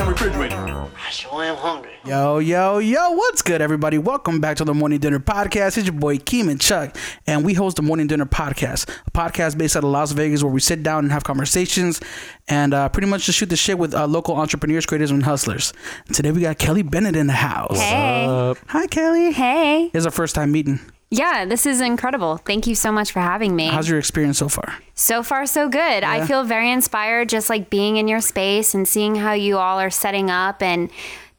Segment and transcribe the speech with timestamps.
[0.00, 0.56] damn refrigerator.
[0.56, 1.90] I sure am hungry.
[2.06, 3.98] Yo, yo, yo, what's good, everybody?
[3.98, 5.76] Welcome back to the Morning Dinner Podcast.
[5.76, 9.76] It's your boy Keeman Chuck, and we host the Morning Dinner Podcast, a podcast based
[9.76, 12.00] out of Las Vegas where we sit down and have conversations
[12.48, 15.74] and uh, pretty much just shoot the shit with uh, local entrepreneurs, creators, and hustlers.
[16.06, 17.78] And today we got Kelly Bennett in the house.
[17.78, 18.54] Hey.
[18.68, 19.32] Hi, Kelly.
[19.32, 19.90] Hey.
[19.92, 20.80] It's our first time meeting.
[21.12, 22.36] Yeah, this is incredible.
[22.36, 23.66] Thank you so much for having me.
[23.66, 24.74] How's your experience so far?
[24.94, 26.04] so far, so good.
[26.04, 29.80] I feel very inspired just like being in your space and seeing how you all
[29.80, 30.90] are setting up and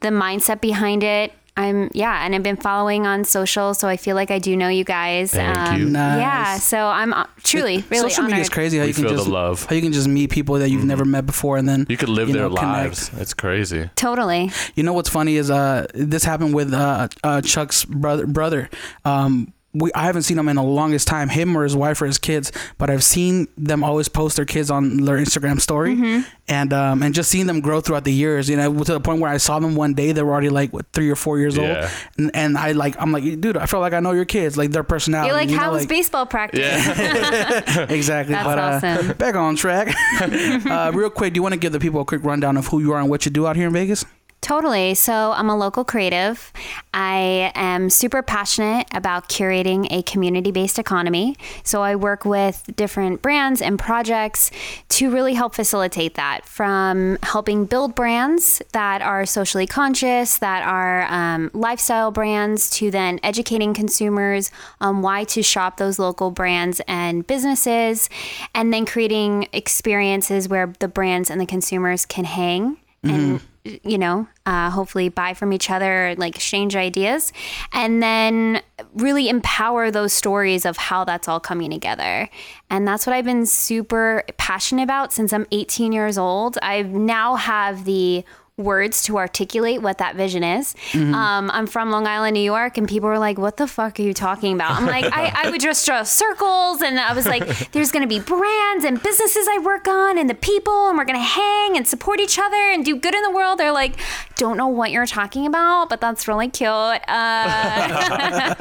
[0.01, 1.31] the mindset behind it.
[1.55, 4.69] I'm, yeah, and I've been following on social, so I feel like I do know
[4.69, 5.35] you guys.
[5.35, 5.85] Um, Thank you.
[5.89, 6.19] Nice.
[6.19, 9.11] Yeah, so I'm uh, truly, really Social media is crazy how We you can feel
[9.11, 9.65] the just love.
[9.65, 12.09] how you can just meet people that you've never met before and then You could
[12.09, 13.11] live you their know, connect.
[13.11, 13.11] lives.
[13.19, 13.89] It's crazy.
[13.95, 14.49] Totally.
[14.75, 18.69] You know what's funny is uh this happened with uh, uh Chuck's brother brother.
[19.05, 22.05] Um we, I haven't seen him in the longest time, him or his wife or
[22.05, 26.21] his kids, but I've seen them always post their kids on their Instagram story, Mm-hmm.
[26.49, 28.49] and um, and just seeing them grow throughout the years.
[28.49, 30.73] You know, to the point where I saw them one day, they were already like
[30.73, 31.77] what, three or four years old,
[32.17, 34.71] and, and I like I'm like, dude, I feel like I know your kids, like
[34.71, 35.27] their personality.
[35.29, 36.59] You're like, you know, how was like- baseball practice?
[36.59, 37.87] Yeah.
[38.01, 38.33] Exactly.
[38.33, 38.61] That's but uh,
[38.97, 39.13] awesome.
[39.13, 39.93] back on track.
[40.21, 42.79] uh, real quick, do you want to give the people a quick rundown of who
[42.79, 44.05] you are and what you do out here in Vegas?
[44.41, 44.95] Totally.
[44.95, 46.51] So I'm a local creative.
[46.95, 51.37] I am super passionate about curating a community based economy.
[51.63, 54.49] So I work with different brands and projects
[54.89, 61.03] to really help facilitate that from helping build brands that are socially conscious, that are
[61.03, 64.49] um, lifestyle brands, to then educating consumers
[64.81, 68.09] on why to shop those local brands and businesses,
[68.55, 74.27] and then creating experiences where the brands and the consumers can hang and you know
[74.45, 77.31] uh, hopefully buy from each other like exchange ideas
[77.73, 78.61] and then
[78.95, 82.27] really empower those stories of how that's all coming together.
[82.69, 86.57] And that's what i've been super passionate about since i'm 18 years old.
[86.61, 88.25] I now have the
[88.57, 90.75] words to articulate what that vision is.
[91.13, 94.03] Um, I'm from Long Island, New York, and people were like, "What the fuck are
[94.03, 97.45] you talking about?" I'm like, I, I would just draw circles, and I was like,
[97.71, 101.05] "There's going to be brands and businesses I work on, and the people, and we're
[101.05, 103.95] going to hang and support each other and do good in the world." They're like,
[104.35, 106.99] "Don't know what you're talking about, but that's really cute." Uh,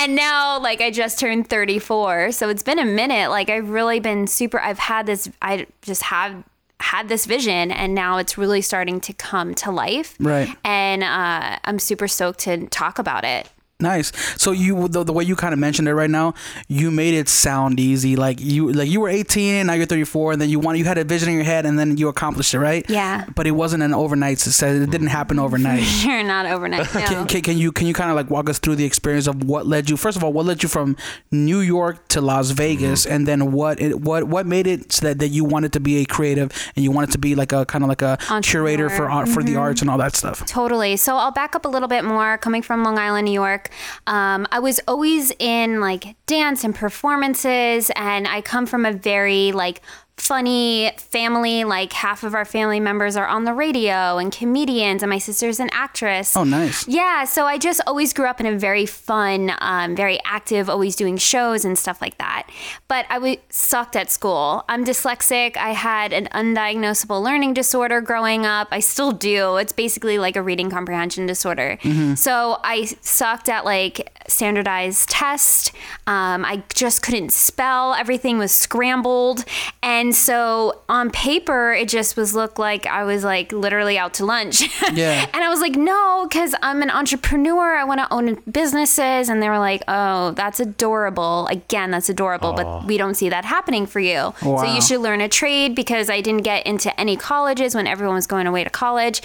[0.00, 3.30] and now, like, I just turned 34, so it's been a minute.
[3.30, 4.60] Like, I've really been super.
[4.60, 5.30] I've had this.
[5.42, 6.44] I just have
[6.80, 10.48] had this vision and now it's really starting to come to life Right.
[10.64, 13.48] and uh, i'm super stoked to talk about it
[13.80, 14.10] Nice.
[14.36, 16.34] So you the, the way you kind of mentioned it right now,
[16.66, 18.16] you made it sound easy.
[18.16, 20.98] Like you like you were 18, now you're 34, and then you want you had
[20.98, 22.84] a vision in your head, and then you accomplished it, right?
[22.90, 23.26] Yeah.
[23.36, 24.82] But it wasn't an overnight success.
[24.82, 25.84] It didn't happen overnight.
[25.84, 27.00] sure not overnight no.
[27.02, 29.44] Can, can, can you can you kind of like walk us through the experience of
[29.44, 29.96] what led you?
[29.96, 30.96] First of all, what led you from
[31.30, 32.56] New York to Las mm-hmm.
[32.56, 35.78] Vegas, and then what it, what what made it so that, that you wanted to
[35.78, 38.90] be a creative and you wanted to be like a kind of like a curator
[38.90, 39.60] for art for the mm-hmm.
[39.60, 40.44] arts and all that stuff.
[40.46, 40.96] Totally.
[40.96, 42.38] So I'll back up a little bit more.
[42.38, 43.67] Coming from Long Island, New York,
[44.06, 49.52] um, I was always in like dance and performances, and I come from a very
[49.52, 49.82] like
[50.20, 51.64] funny family.
[51.64, 55.60] Like half of our family members are on the radio and comedians, and my sister's
[55.60, 56.36] an actress.
[56.36, 56.86] Oh, nice.
[56.86, 60.96] Yeah, so I just always grew up in a very fun, um, very active, always
[60.96, 62.48] doing shows and stuff like that.
[62.88, 64.64] But I sucked at school.
[64.68, 65.56] I'm dyslexic.
[65.56, 68.68] I had an undiagnosable learning disorder growing up.
[68.70, 69.56] I still do.
[69.56, 71.78] It's basically like a reading comprehension disorder.
[72.16, 75.72] So I sucked at like standardized tests.
[76.06, 77.94] Um, I just couldn't spell.
[77.94, 79.44] Everything was scrambled,
[79.82, 84.24] and so on paper, it just was looked like I was like literally out to
[84.24, 84.62] lunch.
[84.92, 85.28] Yeah.
[85.34, 87.76] And I was like, no, because I'm an entrepreneur.
[87.76, 89.28] I want to own businesses.
[89.28, 91.46] And they were like, oh, that's adorable.
[91.48, 94.32] Again, that's adorable, but we don't see that happening for you.
[94.42, 94.56] Wow.
[94.58, 98.14] So you should learn a trade because I didn't get into any colleges when everyone
[98.14, 99.20] was going away to college.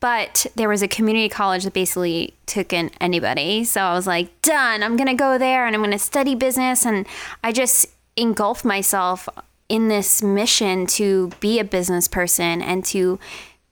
[0.00, 3.64] But there was a community college that basically took in anybody.
[3.64, 4.82] So I was like, done.
[4.82, 6.86] I'm going to go there and I'm going to study business.
[6.86, 7.06] And
[7.42, 9.28] I just engulfed myself
[9.68, 13.18] in this mission to be a business person and to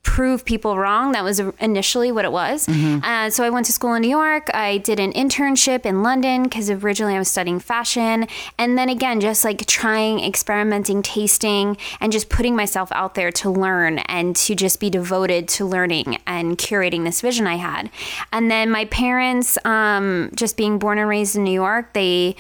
[0.07, 1.11] prove people wrong.
[1.13, 2.69] That was initially what it was.
[3.03, 4.49] Uh, so I went to school in New York.
[4.55, 8.29] I did an internship in London because originally I was studying fashion.
[8.57, 13.51] And then again, just like trying, experimenting, tasting, and just putting myself out there to
[13.51, 17.91] learn and to just be devoted to learning and curating this vision I had.
[18.33, 22.37] And then my parents, um, just being born and raised in New York, they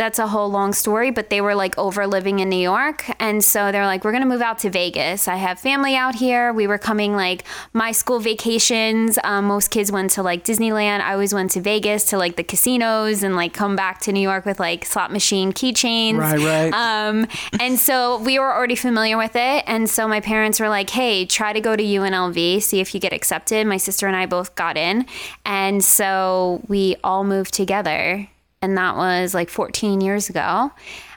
[0.00, 3.04] that's a whole long story, but they were like over living in New York.
[3.20, 5.28] And so they're like, we're going to move out to Vegas.
[5.28, 6.54] I have family out here.
[6.54, 7.44] We were coming like
[7.74, 9.18] my school vacations.
[9.24, 11.00] Um, most kids went to like Disneyland.
[11.02, 14.22] I always went to Vegas to like the casinos and like come back to New
[14.22, 16.16] York with like slot machine keychains.
[16.16, 16.72] Right, right.
[16.72, 17.26] Um,
[17.60, 19.64] and so we were already familiar with it.
[19.66, 23.00] And so my parents were like, hey, try to go to UNLV, see if you
[23.00, 23.66] get accepted.
[23.66, 25.04] My sister and I both got in.
[25.44, 28.29] And so we all moved together.
[28.62, 30.70] And that was like 14 years ago.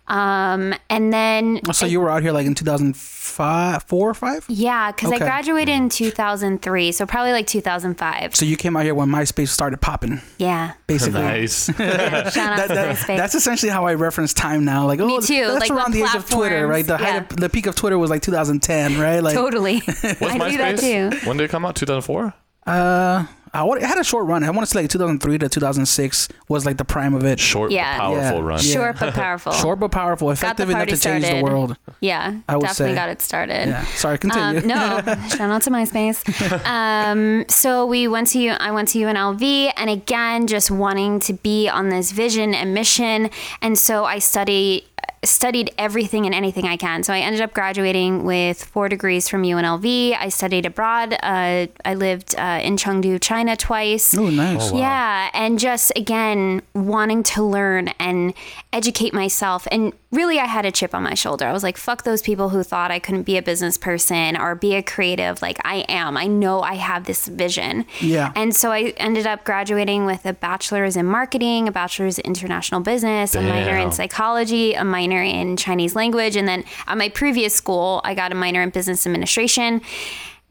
[0.08, 4.46] Um, and then So you were out here like in 2005, four or five?
[4.50, 5.22] yeah, because Okay.
[5.24, 8.34] I graduated in 2003, so probably like 2005.
[8.36, 10.74] So you came out here when MySpace started popping, Yeah.
[10.88, 11.22] basically.
[11.22, 11.70] Nice.
[11.80, 12.30] yeah.
[12.30, 13.18] Shout out That- MySpace.
[13.18, 14.86] that's essentially how I reference time now.
[14.86, 16.86] Like, oh, too, That's like around the the age of Twitter, right?
[16.86, 17.18] The height yeah.
[17.20, 19.20] of, the peak of Twitter was like 2010, right?
[19.22, 19.80] Like, totally.
[19.80, 20.86] What's I do that too.
[21.10, 21.26] MySpace?
[21.28, 21.76] When did it come out?
[21.76, 22.34] 2004?
[22.68, 23.26] uh,
[23.56, 24.44] I wa- it had a short run.
[24.44, 27.40] I want to say like 2003 to 2006 was like the prime of it.
[27.40, 27.98] Short, Yeah.
[27.98, 28.46] but powerful Yeah.
[28.48, 28.60] run.
[28.64, 28.74] Yeah.
[28.74, 29.52] Short but powerful.
[29.54, 31.78] Short but powerful, effective enough party to change the world.
[32.00, 33.00] Yeah, I would definitely say.
[33.00, 33.68] got it started.
[33.68, 33.86] Yeah.
[33.86, 34.62] Sorry, continue.
[34.62, 36.66] Um, no, shout out to MySpace.
[36.66, 41.70] Um, so we went to I went to UNLV, and again, just wanting to be
[41.70, 43.30] on this vision and mission,
[43.62, 44.86] and so I study
[45.24, 47.04] studied everything and anything I can.
[47.04, 50.18] So I ended up graduating with four degrees from UNLV.
[50.20, 51.14] I studied abroad.
[51.24, 54.18] Uh, I lived uh, in Chengdu, China, twice.
[54.18, 54.72] oh, nice.
[54.72, 54.80] wow.
[54.80, 58.34] Yeah, and just again wanting to learn and
[58.72, 59.68] educate myself.
[59.72, 61.46] And really, I had a chip on my shoulder.
[61.46, 64.56] I was like, fuck those people who thought I couldn't be a business person or
[64.56, 65.42] be a creative.
[65.42, 66.18] Like, I am.
[66.18, 67.86] I know I have this vision.
[68.02, 68.32] Yeah.
[68.36, 72.82] And so I ended up graduating with a bachelor's in marketing, a bachelor's in international
[72.82, 76.36] business, a minor in psychology, a minor in Chinese language.
[76.36, 79.82] And then at my previous school, I got a minor in business administration.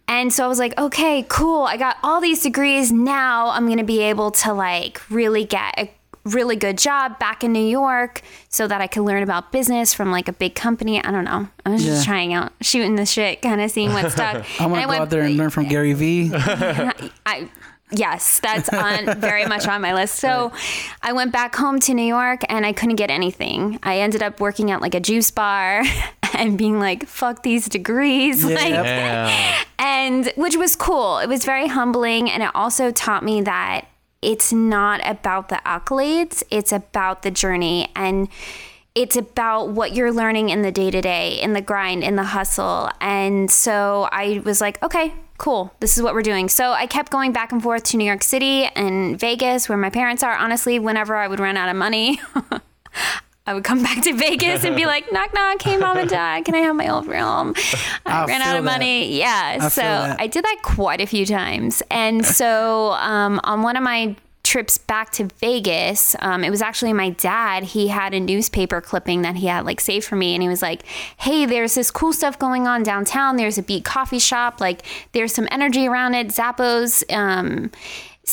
[0.08, 1.62] And so I was like, okay, cool.
[1.62, 2.92] I got all these degrees.
[2.92, 5.90] Now I'm going to be able to like really get a
[6.24, 10.10] really good job back in New York so that I could learn about business from
[10.12, 11.02] like a big company.
[11.02, 11.48] I don't know.
[11.66, 14.44] I was just trying out, shooting the shit, kind of seeing what stuck.
[14.60, 16.30] I And want to go out there and learn from Gary Vee.
[16.34, 17.48] I
[17.92, 20.16] yes, that's on very much on my list.
[20.16, 20.52] So
[21.02, 23.78] I went back home to New York and I couldn't get anything.
[23.82, 25.82] I ended up working at like a juice bar
[26.34, 28.44] and being like, fuck these degrees.
[28.44, 28.54] Yeah.
[28.54, 29.64] Like Yeah.
[29.78, 31.18] and which was cool.
[31.18, 33.86] It was very humbling and it also taught me that
[34.20, 38.28] it's not about the accolades, it's about the journey and
[38.94, 42.22] it's about what you're learning in the day to day, in the grind, in the
[42.24, 42.90] hustle.
[43.00, 45.74] And so I was like, okay, cool.
[45.80, 46.48] This is what we're doing.
[46.48, 49.90] So I kept going back and forth to New York City and Vegas, where my
[49.90, 50.34] parents are.
[50.34, 52.20] Honestly, whenever I would run out of money,
[53.46, 56.44] I would come back to Vegas and be like, knock, knock, hey, mom and dad,
[56.44, 57.54] can I have my old room?
[58.06, 58.70] I I ran out of that.
[58.70, 59.18] money.
[59.18, 59.58] Yeah.
[59.60, 60.16] I so.
[60.16, 61.82] I did that quite a few times.
[61.90, 64.14] And so um, on one of my
[64.52, 67.62] trips back to Vegas, um, it was actually my dad.
[67.62, 70.34] He had a newspaper clipping that he had like saved for me.
[70.34, 70.84] And he was like,
[71.16, 73.36] hey, there's this cool stuff going on downtown.
[73.36, 74.60] There's a beat coffee shop.
[74.60, 74.82] Like
[75.12, 76.28] there's some energy around it.
[76.28, 77.02] Zappos.
[77.10, 77.70] Um,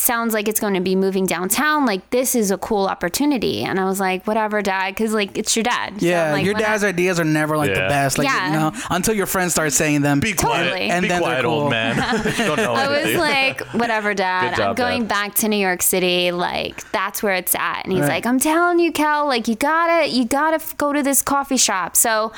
[0.00, 1.86] sounds like it's going to be moving downtown.
[1.86, 3.62] Like this is a cool opportunity.
[3.62, 6.00] And I was like, whatever, dad, because like it's your dad.
[6.00, 6.72] So Yeah, I'm like, your whatever.
[6.72, 8.18] dad's ideas are never like the best.
[8.18, 8.46] Like Yeah.
[8.46, 10.20] you know, until your friends start saying them.
[10.20, 10.64] Be quiet.
[10.70, 10.90] Totally.
[10.90, 11.60] And Be then they're quiet, cool.
[11.62, 11.96] old man.
[12.38, 14.50] Don't know I was like, whatever, dad.
[14.50, 15.08] Good job, I'm going Dad.
[15.08, 16.32] back to New York City.
[16.32, 17.82] Like, that's where it's at.
[17.84, 18.08] And he's Right.
[18.08, 21.56] like, I'm telling you, Kel, like, you gotta, you gotta f- go to this coffee
[21.56, 21.94] shop.
[21.96, 22.32] So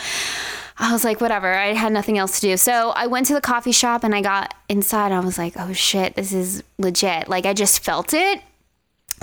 [0.83, 1.53] I was like, whatever.
[1.55, 2.57] I had nothing else to do.
[2.57, 5.13] So I went to the coffee shop and I got inside.
[5.13, 7.29] I was like, oh shit, this is legit.
[7.29, 8.43] Like, I just felt it.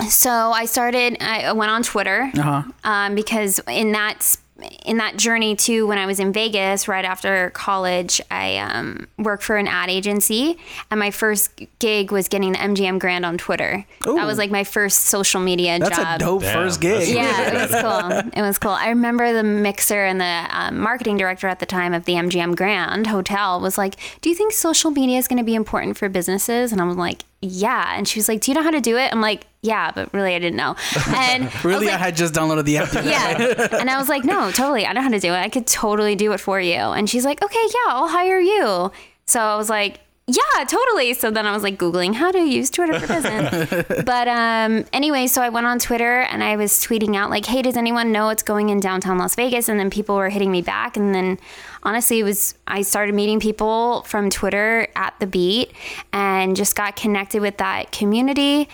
[0.08, 2.62] So I started, I went on Twitter Uh-huh.
[2.84, 4.36] um, because in that
[4.84, 9.42] in that journey too, when I was in Vegas right after college, I um, worked
[9.42, 10.58] for an ad agency,
[10.90, 13.84] and my first gig was getting the MGM Grand on Twitter.
[14.06, 14.14] Ooh.
[14.16, 16.16] That was like my first social media That's job.
[16.16, 16.98] a dope Damn, first gig.
[17.00, 17.54] that's Yeah, good.
[17.54, 18.30] it was cool.
[18.36, 18.70] It was cool.
[18.72, 22.56] I remember the mixer and the um, marketing director at the time of the MGM
[22.56, 26.08] Grand Hotel was like, "Do you think social media is going to be important for
[26.08, 28.80] businesses?" And I was like, "Yeah." And she was like, "Do you know how to
[28.80, 30.76] do it?" I'm like, "Yeah," but really, I didn't know.
[31.08, 32.92] And Really, I like, had just downloaded the app.
[32.94, 33.68] yeah.
[33.80, 34.86] And I was like, no, totally.
[34.86, 35.36] I know how to do it.
[35.38, 36.74] I could totally do it for you.
[36.74, 38.90] And she's like, okay, yeah, I'll hire you.
[39.26, 40.00] So I was like,
[40.36, 41.14] yeah, totally.
[41.14, 43.84] So then I was like Googling how to use Twitter for business.
[44.04, 47.62] but um, anyway, so I went on Twitter and I was tweeting out, like, hey,
[47.62, 49.68] does anyone know what's going in downtown Las Vegas?
[49.68, 50.96] And then people were hitting me back.
[50.96, 51.38] And then
[51.82, 55.72] honestly, it was, I started meeting people from Twitter at the beat
[56.12, 58.68] and just got connected with that community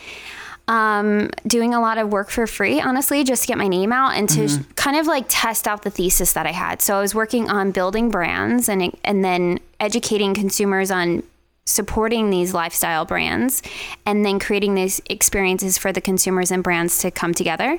[0.68, 4.14] um, doing a lot of work for free, honestly, just to get my name out
[4.16, 6.82] and to kind of like test out the thesis that I had.
[6.82, 11.22] So I was working on building brands and and then educating consumers on
[11.66, 13.60] supporting these lifestyle brands
[14.06, 17.78] and then creating these experiences for the consumers and brands to come together.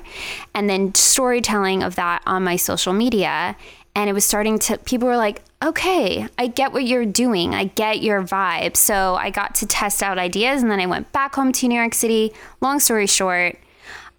[0.54, 3.56] And then storytelling of that on my social media.
[3.94, 7.54] And it was starting to people were like okay i get what you're doing.
[7.54, 8.76] I get your vibe.
[8.76, 11.74] So i got to test out ideas and then i went back home to new
[11.74, 12.32] york city.
[12.60, 13.58] Long story short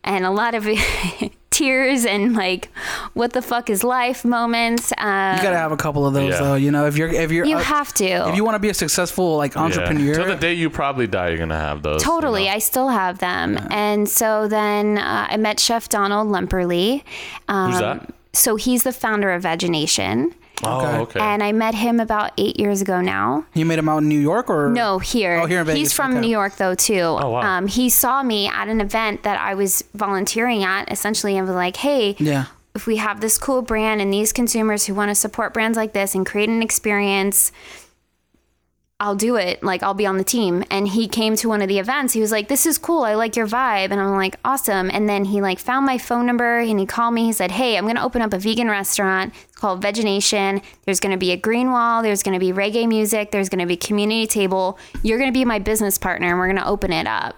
[0.03, 0.67] and a lot of
[1.59, 2.63] tears and like
[3.13, 6.39] what the fuck is life moments um, You gotta have a couple of those Yeah.
[6.41, 6.55] though.
[6.55, 8.69] You know, if you're if you're you uh, have to if you want to be
[8.69, 12.01] a successful like entrepreneur, Till the day you probably die, you're gonna have those.
[12.01, 12.51] you Totally, know?
[12.57, 13.57] I still have them.
[13.71, 17.03] And so then uh, I met Chef Donald Lemperle.
[17.47, 18.13] Um, Who's that?
[18.33, 20.33] So he's the founder of VegeNation.
[20.63, 20.97] Oh, Okay.
[20.99, 21.19] okay.
[21.19, 23.45] And I met him about eight years ago now.
[23.53, 25.39] you made him out in New York or No, here.
[25.41, 26.21] Oh, here in Vegas, He's from okay.
[26.21, 26.99] New York though too.
[27.01, 27.41] Oh wow.
[27.41, 31.55] Um, he saw me at an event that I was volunteering at, essentially, and was
[31.55, 32.45] like, "Hey, Yeah.
[32.75, 35.93] if we have this cool brand and these consumers who want to support brands like
[35.93, 37.51] this and create an experience."
[38.99, 39.63] I'll do it.
[39.63, 40.63] Like I'll be on the team.
[40.69, 42.13] And he came to one of the events.
[42.13, 43.03] He was like, "This is cool.
[43.03, 46.25] I like your vibe." And I'm like, "Awesome." And then he like found my phone
[46.25, 47.25] number and he called me.
[47.25, 49.33] He said, "Hey, I'm going to open up a vegan restaurant.
[49.45, 50.61] It's called VegeNation.
[50.85, 53.59] There's going to be a green wall, there's going to be reggae music, there's going
[53.59, 54.77] to be community table.
[55.03, 57.35] You're going to be my business partner and we're going to open it up."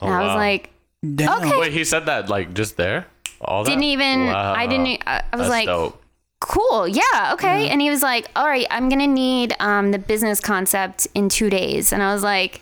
[0.00, 0.36] Oh, and I was wow.
[0.36, 0.70] like,
[1.14, 1.42] Damn.
[1.42, 1.58] Okay.
[1.58, 3.06] Wait, he said that like just there?
[3.40, 3.70] All that?
[3.70, 4.54] didn't even Wow.
[4.54, 6.02] I didn't I I was That's like, dope.
[6.44, 7.68] Cool yeah okay.
[7.70, 11.48] And he was like all right i'm gonna need um, the business concept in two
[11.50, 11.92] days.
[11.92, 12.60] And i was like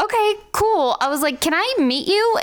[0.00, 0.96] okay cool.
[1.00, 2.38] I was like can i meet you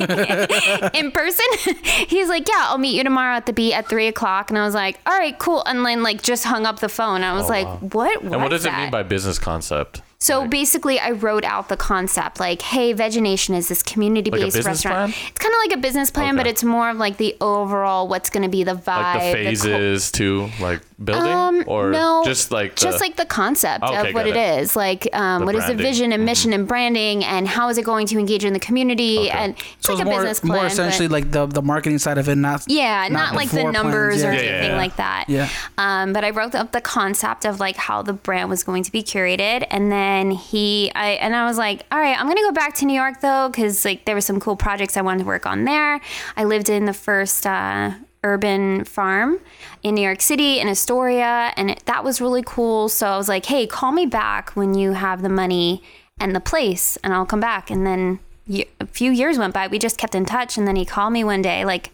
[0.94, 1.44] in person?
[2.08, 4.48] He's like yeah i'll meet you tomorrow at the beat at three o'clock.
[4.50, 5.64] And i was like all right cool.
[5.64, 7.22] And then like just hung up the phone.
[7.22, 10.02] I was like what And what does it mean by business concept?
[10.18, 14.66] So basically, I wrote out the concept like, hey, VegeNation is this community based business
[14.66, 15.12] restaurant.
[15.12, 15.28] plan?
[15.28, 18.30] It's kind of like a business plan, but it's more of like the overall what's
[18.30, 19.14] going to be the vibe.
[19.14, 23.26] Like the phases too, like building, um, or no, just like the, just like the
[23.26, 24.60] concept Okay, of what it it.
[24.62, 24.76] is.
[24.76, 25.76] Like, um, The what is the branding.
[25.76, 25.82] Mm-hmm.
[25.92, 29.18] vision and mission and branding, and how is it going to engage in the community?
[29.18, 29.30] Okay.
[29.30, 30.52] And it's So like it's a more, business plan.
[30.52, 33.50] more but- essentially like the the marketing side of it, not yeah, not, not like
[33.50, 34.40] the floor plans, numbers or yeah.
[34.40, 34.76] Yeah, yeah, anything yeah.
[34.76, 35.24] like that.
[35.28, 35.48] Yeah.
[35.78, 38.92] Um, but I wrote up the concept of like how the brand was going to
[38.92, 42.52] be curated, and then he, I, and I was like, all right, I'm gonna go
[42.52, 45.24] back to New York though, because like there were some cool projects I wanted to
[45.26, 46.00] work on there.
[46.36, 47.46] I lived in the first.
[47.46, 47.92] Uh,
[48.32, 49.38] urban farm
[49.82, 52.88] in New York City in Astoria and it, that was really cool.
[52.88, 55.82] So I was like hey call me back when you have the money
[56.18, 57.70] and the place and I'll come back.
[57.70, 58.18] And then
[58.80, 59.66] a few years went by.
[59.66, 61.90] We just kept in touch and then he called me one day like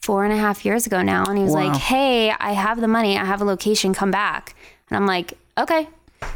[0.00, 1.66] four and a half years ago now and he was Wow.
[1.68, 3.18] like hey i have the money.
[3.18, 3.92] I have a location.
[3.94, 4.54] Come back.
[4.88, 5.88] And i'm like okay.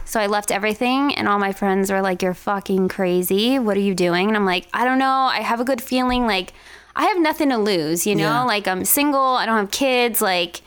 [0.07, 3.59] So i left everything and all my friends were like you're fucking crazy.
[3.59, 4.29] What are you doing?
[4.29, 5.29] And i'm like i don't know.
[5.39, 6.27] I have a good feeling.
[6.27, 6.53] Like
[6.97, 8.43] i have nothing to lose you know Yeah.
[8.45, 10.61] like i'm single i don't have kids like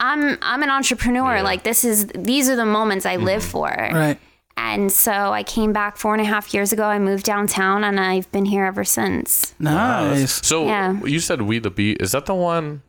[0.00, 1.42] i'm i'm an entrepreneur Yeah.
[1.42, 4.18] like this is these are the moments i live for right.
[4.56, 7.98] and so i came back four and a half years ago i moved downtown and
[8.00, 10.44] i've been here ever since Nice.
[10.46, 11.00] So Yeah.
[11.04, 12.00] you said we the beat.
[12.02, 12.82] Is that the one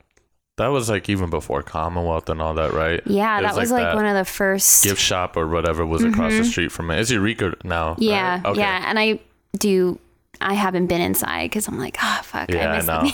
[0.57, 3.01] that was like even before Commonwealth and all that, right?
[3.05, 6.03] yeah It that was like, that one of the first gift shop or whatever was
[6.03, 6.95] across the street from it.
[6.97, 7.01] it.
[7.01, 7.93] Is Eureka now?
[7.93, 8.03] Mm-hmm.
[8.03, 8.45] Yeah, right?
[8.45, 8.59] Okay.
[8.61, 9.19] yeah, and I
[9.57, 9.99] do.
[10.41, 13.09] I haven't been inside because I'm like, oh fuck, Yeah, I I miss know.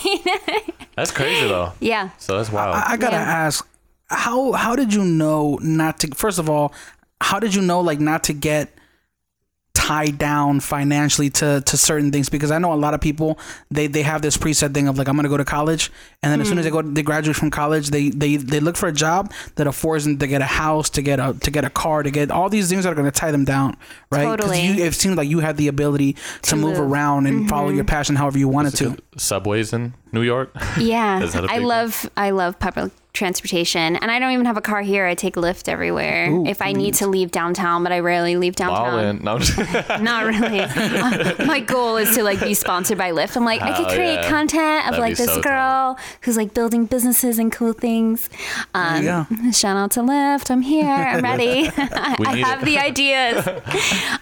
[0.96, 1.74] That's crazy though.
[1.80, 2.10] yeah.
[2.18, 2.76] So that's wild.
[2.76, 3.22] I, I gotta Yeah.
[3.48, 3.68] ask,
[4.10, 6.08] how how did you know not to?
[6.16, 6.74] First of all,
[7.22, 8.74] how did you know like not to get
[9.74, 12.30] tied down financially to to certain things?
[12.30, 15.08] Because I know a lot of people they they have this preset thing of like
[15.08, 17.52] I'm gonna go to college, and then as soon as they go they graduate from
[17.52, 20.90] college, they they they look for a job that affords them to get a house,
[20.92, 23.12] to get a to get a car, to get all these things that are gonna
[23.12, 23.78] tie them down,
[24.12, 24.24] right?
[24.24, 24.62] Totally.
[24.62, 26.74] you it seems like you had the ability to, move, move.
[26.74, 26.94] Mm-hmm.
[26.94, 28.98] around and follow your passion however you wanted to.
[29.18, 30.52] Subways in New York.
[30.78, 34.58] Yeah, I that a I love I love public transportation, and I don't even have
[34.58, 35.06] a car here.
[35.06, 38.56] I take Lyft everywhere Ooh, if I need to leave downtown, but I rarely leave
[38.56, 39.20] downtown.
[39.22, 39.24] Ballin'.
[39.24, 39.38] No,
[40.02, 40.62] Not really.
[40.62, 43.36] Uh, my goal is to like be sponsored by Lyft.
[43.36, 44.30] I'm like, I could create yeah.
[44.30, 48.30] content of That'd like this so girl who's like building businesses and cool things.
[48.74, 50.50] Um, There you Shout out to Lyft.
[50.50, 50.88] I'm here.
[50.88, 51.68] I'm ready.
[51.78, 52.66] I have it.
[52.66, 53.48] the ideas.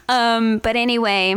[0.10, 1.36] um, but anyway,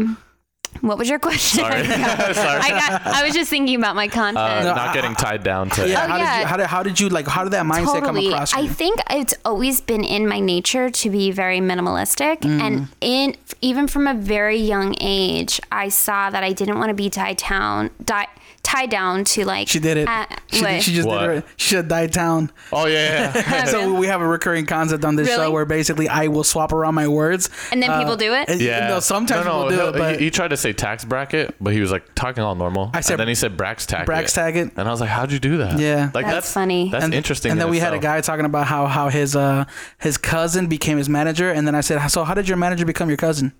[0.80, 1.60] what was your question?
[1.60, 1.80] Sorry.
[1.86, 2.70] I, Sorry.
[2.70, 4.38] got, I was just thinking about my content.
[4.38, 5.88] Uh, No, not getting tied down to.
[5.92, 6.40] Yeah, Oh, how did yeah.
[6.40, 8.28] you how did, how did you like how did that mindset come totally.
[8.32, 8.62] across you?
[8.62, 12.60] I think it's always been in my nature to be very minimalistic, Mm.
[12.60, 16.94] and in even from a very young age, I saw that I didn't want to
[16.94, 18.26] be tied down, di-
[18.62, 19.68] tied down to like.
[19.68, 20.08] She did it.
[20.08, 21.26] Uh, she, did, she just What?
[21.26, 21.44] did it.
[21.56, 22.50] She said die town.
[22.72, 23.32] Oh yeah.
[23.36, 23.64] yeah.
[23.66, 25.44] so we have a recurring concept on this Really?
[25.46, 27.50] show where basically I will swap around my words.
[27.70, 28.48] And then Uh, people do it?
[28.48, 28.88] and- Yeah.
[28.88, 30.72] No, sometimes no, no, people do he'll- it, but he, he tried to say say
[30.72, 32.90] tax bracket, but he was like talking all normal.
[32.94, 34.06] I said and then he said Brax tag.
[34.06, 34.70] Brax tag it.
[34.76, 35.78] And I was like, how'd you do that?
[35.80, 36.10] Yeah.
[36.14, 36.88] Like That's that's, funny.
[36.90, 37.50] That's and, interesting.
[37.50, 39.64] And then in we had a guy talking about how how his uh
[39.98, 43.08] his cousin became his manager, and then I said, so how did your manager become
[43.08, 43.52] your cousin?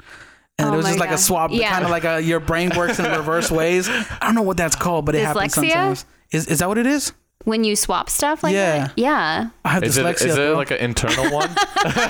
[0.58, 1.70] And Oh it was my just like a swap, Yeah.
[1.72, 3.88] kind of like a your brain works in reverse ways.
[3.88, 6.04] I don't know what that's called, but it happens sometimes.
[6.30, 7.12] Is is that what it is?
[7.44, 8.78] When you swap stuff like Yeah.
[8.78, 8.92] that?
[8.96, 9.48] Yeah.
[9.64, 10.26] I have Is it, dyslexia.
[10.26, 11.50] is it like an internal one?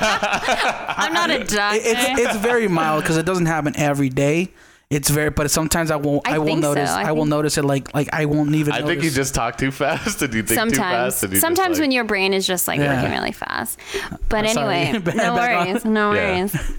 [0.06, 1.78] I'm not a doctor.
[1.78, 4.52] It- it's it's very mild because it doesn't happen every day.
[4.90, 6.28] It's very, but sometimes I won't.
[6.28, 6.74] I, I will think so.
[6.74, 6.90] notice.
[6.90, 8.74] I I, will notice it like like I won't even.
[8.74, 8.90] I notice.
[8.90, 11.22] think you just talk too fast and you think too sometimes fast.
[11.22, 12.96] And you sometimes just, like, when your brain is just like Yeah.
[12.96, 13.78] working really fast
[14.28, 14.74] but I'm sorry.
[14.76, 15.36] anyway Back no on.
[15.66, 16.20] worries no Yeah.
[16.42, 16.72] worries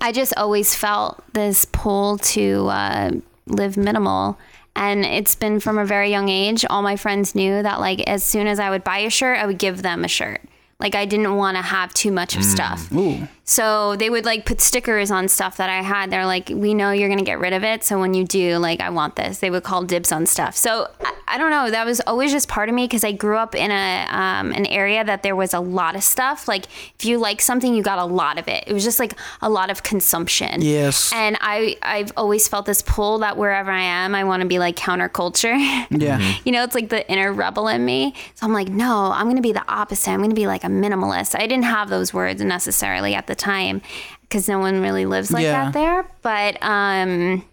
[0.00, 3.10] i just always felt this pull to uh,
[3.46, 4.38] live minimal
[4.76, 8.22] and it's been from a very young age all my friends knew that like as
[8.24, 10.40] soon as i would buy a shirt i would give them a shirt
[10.78, 14.46] like i didn't want to have too much of stuff Ooh, so they would like
[14.46, 16.12] put stickers on stuff that I had.
[16.12, 17.82] They're like, we know you're gonna get rid of it.
[17.82, 19.40] So when you do, like, I want this.
[19.40, 20.54] They would call dibs on stuff.
[20.56, 21.70] So I, I don't know.
[21.70, 24.66] That was always just part of me because I grew up in a um, an
[24.66, 26.48] area that there was a lot of stuff.
[26.48, 26.66] Like
[26.98, 28.64] if you like something, you got a lot of it.
[28.66, 30.60] It was just like a lot of consumption.
[30.62, 31.12] Yes.
[31.14, 34.58] And I I've always felt this pull that wherever I am, I want to be
[34.58, 35.56] like counterculture.
[35.90, 36.34] yeah.
[36.44, 38.14] you know, it's like the inner rebel in me.
[38.34, 40.10] So I'm like, no, I'm going to be the opposite.
[40.10, 41.34] I'm going to be like a minimalist.
[41.38, 43.82] I didn't have those words necessarily at the time
[44.22, 45.64] because no one really lives like Yeah.
[45.70, 46.06] that there.
[46.22, 47.44] But um,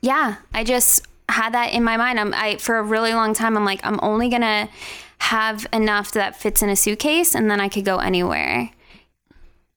[0.00, 2.20] yeah, I just had that in my mind.
[2.20, 4.68] I'm, I for a really long time, I'm like, I'm only to
[5.18, 8.70] have enough that fits in a suitcase and then I could go anywhere.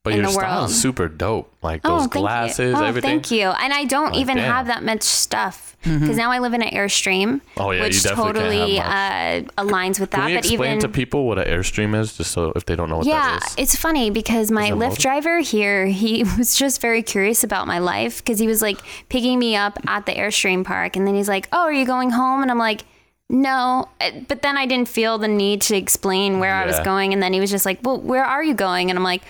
[0.05, 0.69] But in your the style world.
[0.69, 1.51] is super dope.
[1.61, 2.77] Like Oh, those thank glasses, you.
[2.79, 3.09] Oh, everything.
[3.21, 3.47] thank you.
[3.49, 4.49] And I don't even damn.
[4.51, 8.01] have that much stuff because now I live in an Airstream, Oh, yeah, you which
[8.01, 10.17] definitely can't totally have uh, aligns with that.
[10.21, 12.75] Can you but explain even to people what an airstream is, just so if they
[12.75, 13.55] don't know what yeah, that is?
[13.57, 15.01] it's funny because my Lyft motor?
[15.01, 19.37] driver here, he was just very curious about my life because he was like picking
[19.37, 22.41] me up at the Airstream park, and then he's like, "Oh, are you going home?"
[22.41, 22.83] And I'm like.
[23.27, 27.11] No, Uh, but then I didn't feel the need to explain where I was going.
[27.11, 28.91] And then he was just like, Well, where are you going?
[28.91, 29.23] And I'm like,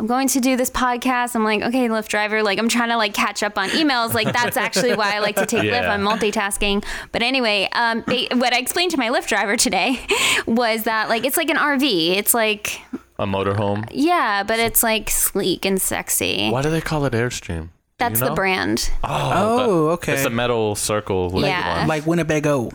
[0.00, 1.34] I'm going to do this podcast.
[1.34, 2.42] I'm like, okay, Lyft driver.
[2.42, 4.14] Like, I'm trying to like catch up on emails.
[4.14, 5.82] Like, that's actually why I like to take Lyft.
[5.82, 5.92] Yeah.
[5.92, 6.84] I'm multitasking.
[7.10, 9.98] But anyway, um, ba- what I explained to my Lyft driver today
[10.46, 12.16] was that like it's like an RV.
[12.16, 12.80] It's like
[13.18, 13.88] A motorhome.
[13.90, 16.48] yeah, but it's like sleek and sexy.
[16.50, 17.62] Why do they call it airstream?
[17.62, 18.92] Do That's you the brand.
[19.02, 20.12] Oh, okay.
[20.14, 21.30] It's a metal circle.
[21.30, 21.78] Like Yeah.
[21.80, 21.88] one.
[21.88, 22.70] like Winnebago.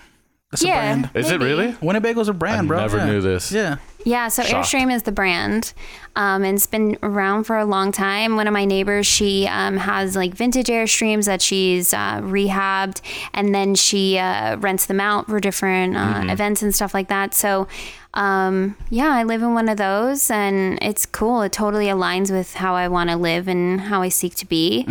[0.51, 0.79] That's a yeah.
[0.81, 1.09] brand.
[1.15, 1.45] Is it maybe.
[1.45, 1.71] really?
[1.81, 2.79] Winnebago's a brand, bro.
[2.79, 2.97] I bro.
[2.97, 3.13] never yeah.
[3.13, 3.51] knew this.
[3.53, 3.77] Yeah.
[4.05, 4.67] Yeah, so Shocked.
[4.67, 5.73] Airstream is the brand,
[6.15, 8.35] um, and it's been around for a long time.
[8.35, 13.01] One of my neighbors, she um, has like vintage Airstreams that she's uh, rehabbed,
[13.33, 16.29] and then she uh, rents them out for different uh, Mm-hmm.
[16.29, 17.33] events and stuff like that.
[17.33, 17.67] So,
[18.13, 21.41] um, yeah, I live in one of those, and it's cool.
[21.41, 24.85] It totally aligns with how I want to live and how I seek to be.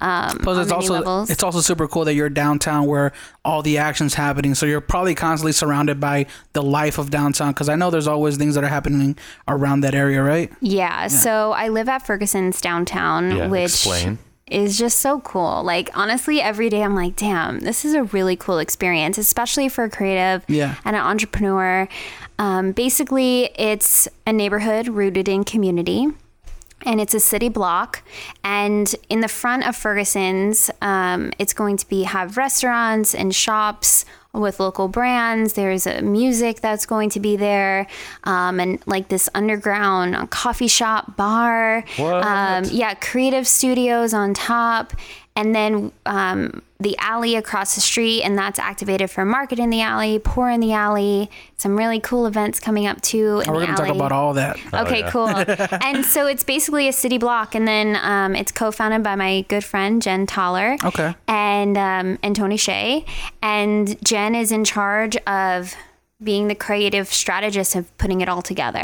[0.00, 3.12] Um, Plus, it's also it's also super cool that you're downtown where
[3.44, 4.54] all the action's happening.
[4.54, 7.52] So you're probably constantly surrounded by the life of downtown.
[7.52, 9.16] Because I know there's always things that are happening
[9.46, 10.52] around that area, right?
[10.60, 14.18] Yeah, so I live at Ferguson's downtown, Yeah, which explain.
[14.46, 15.62] is just so cool.
[15.62, 19.84] Like honestly, every day I'm like, damn, this is a really cool experience, especially for
[19.84, 20.74] a creative Yeah.
[20.84, 21.88] and an entrepreneur.
[22.38, 26.08] Um, basically, it's a neighborhood rooted in community.
[26.86, 28.04] And it's a city block,
[28.44, 34.04] and in the front of Ferguson's, um, it's going to be have restaurants and shops
[34.32, 35.54] with local brands.
[35.54, 37.86] There's a music that's going to be there,
[38.24, 41.84] um, and like this underground coffee shop bar.
[41.98, 44.92] Um, yeah, creative studios on top,
[45.38, 49.80] and then um, the alley across the street, and that's activated for market in the
[49.80, 51.30] alley, pour in the alley.
[51.56, 53.38] Some really cool events coming up too.
[53.44, 54.58] In Oh, we're gonna talk about all that.
[54.74, 55.10] Okay, yeah.
[55.12, 55.28] cool.
[55.86, 59.62] and so it's basically a city block, and then um, it's co-founded by my good
[59.62, 60.76] friend Jen Taler.
[60.82, 61.14] Okay.
[61.28, 63.06] And um, and Tony Hsieh,
[63.40, 65.76] and Jen is in charge of
[66.20, 68.80] being the creative strategist of putting it all together.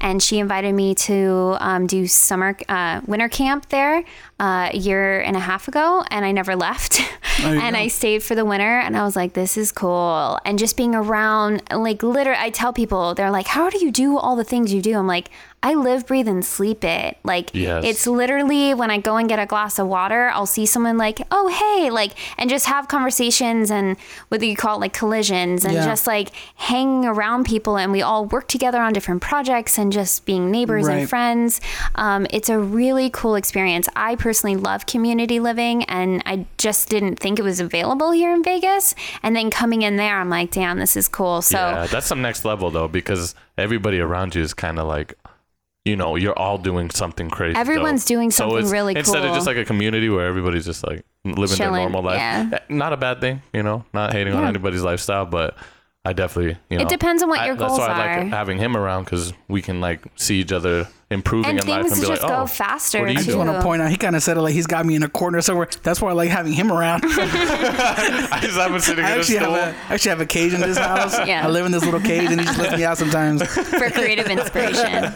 [0.00, 4.02] And she invited me to um, do summer, uh, winter camp there
[4.40, 7.00] a year and a half ago, and I never left.
[7.42, 7.78] and go.
[7.78, 10.38] I stayed for the winter, and I was like, this is cool.
[10.44, 14.16] And just being around, like, literally, I tell people, they're like, how do you do
[14.18, 14.96] all the things you do?
[14.98, 15.30] I'm like,
[15.62, 17.18] I live, breathe, and sleep it.
[17.22, 17.84] Like, Yes.
[17.84, 21.20] it's literally when I go and get a glass of water, I'll see someone like,
[21.30, 23.98] oh, hey, like, and just have conversations and
[24.28, 25.84] whether you call it like collisions and Yeah.
[25.84, 30.24] just like hanging around people and we all work together on different projects and just
[30.24, 31.00] being neighbors Right.
[31.00, 31.60] and friends.
[31.94, 33.86] Um, it's a really cool experience.
[33.94, 38.42] I personally love community living and I just didn't think it was available here in
[38.42, 38.94] Vegas.
[39.22, 41.42] And then coming in there, I'm like, damn, this is cool.
[41.42, 45.14] So, yeah, that's some next level though, because everybody around you is kind of like
[45.86, 47.56] you know, you're all doing something crazy.
[47.56, 48.08] Everyone's dope.
[48.16, 51.04] doing So something it's- really Instead of just like a community where everybody's just like
[51.24, 52.18] living Chilling, their normal life.
[52.18, 52.50] yeah.
[52.52, 55.56] Eh, Not a bad thing, you know, not hating on anybody's lifestyle, but
[56.04, 56.82] I definitely, you know.
[56.84, 58.20] It depends on what I- your That's goals why I are.
[58.24, 61.82] like having him around because we can like see each other improving and in life
[61.82, 63.00] things and be just like, go oh, faster.
[63.00, 64.68] what you I just want to point out he kind of said it like he's
[64.68, 65.68] got me in a corner somewhere.
[65.82, 67.02] That's why I like having him around.
[67.04, 70.54] I just haven't sitting I in a actually have a I actually have a cage
[70.54, 71.18] in this house.
[71.30, 71.46] Yeah.
[71.46, 73.42] I live in this little cage, and he just lets me out sometimes.
[73.44, 75.12] for creative inspiration.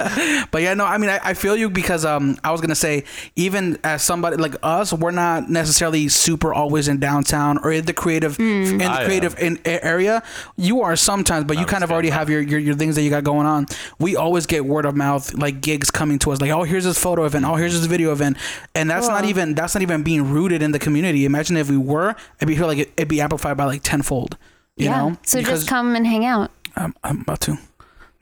[0.50, 3.04] But yeah, no, I mean, I, I feel you because um, I was gonna say,
[3.37, 7.92] even as somebody like us, we're not necessarily super always in downtown or in the
[7.94, 10.22] creative in the I creative in, a- area.
[10.57, 13.11] You are sometimes, but you kind of already have your, your your things that you
[13.11, 13.66] got going on.
[13.98, 16.99] We always get word of mouth like gigs coming to us, like, oh, here's this
[16.99, 18.37] photo event, oh, here's this video event,
[18.75, 21.25] and that's not even that's not even being rooted in the community.
[21.25, 24.37] Imagine if we were, it'd be feel like it, it'd be amplified by like tenfold.
[24.77, 24.97] You yeah.
[25.09, 26.51] know, so Because just come and hang out.
[26.77, 27.59] I'm, I'm about to.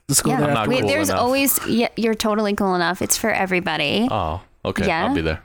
[0.07, 0.37] Let's go Yeah.
[0.37, 0.47] there.
[0.49, 0.79] I'm not after.
[0.81, 1.21] Cool there's enough.
[1.21, 3.01] always yeah, you're totally cool enough.
[3.01, 4.07] It's for everybody.
[4.11, 4.87] Oh, okay.
[4.87, 5.07] Yeah.
[5.07, 5.41] I'll be there.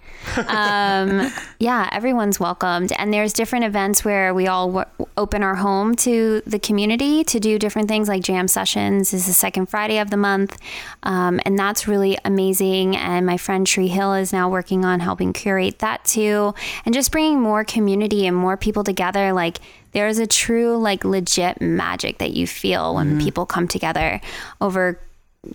[0.49, 2.93] um, yeah, everyone's welcomed.
[2.93, 7.41] And there's different events where we all w- open our home to the community to
[7.41, 10.59] do different things like jam sessions is the second Friday of the month.
[11.03, 12.97] Um, and that's really amazing.
[12.97, 16.55] And my friend Tree Hill is now working on helping curate that too.
[16.85, 19.33] And just bringing more community and more people together.
[19.33, 19.59] Like,
[19.93, 24.21] there's a true, like, legit magic that you feel when people come together
[24.61, 25.01] over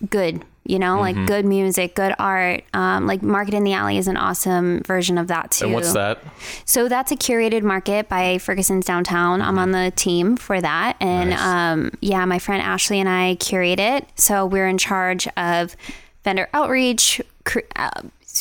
[0.09, 2.63] good you know like good music good art.
[2.73, 5.91] Um, like market in the alley is an awesome version of that too And what's
[5.93, 6.19] that?
[6.65, 9.41] so that's a curated market by ferguson's downtown.
[9.41, 10.95] I'm on the team for that.
[11.01, 11.39] And Nice.
[11.41, 14.07] um, yeah my friend ashley and i curate it.
[14.15, 15.75] So we're in charge of
[16.23, 17.89] vendor outreach cr- uh,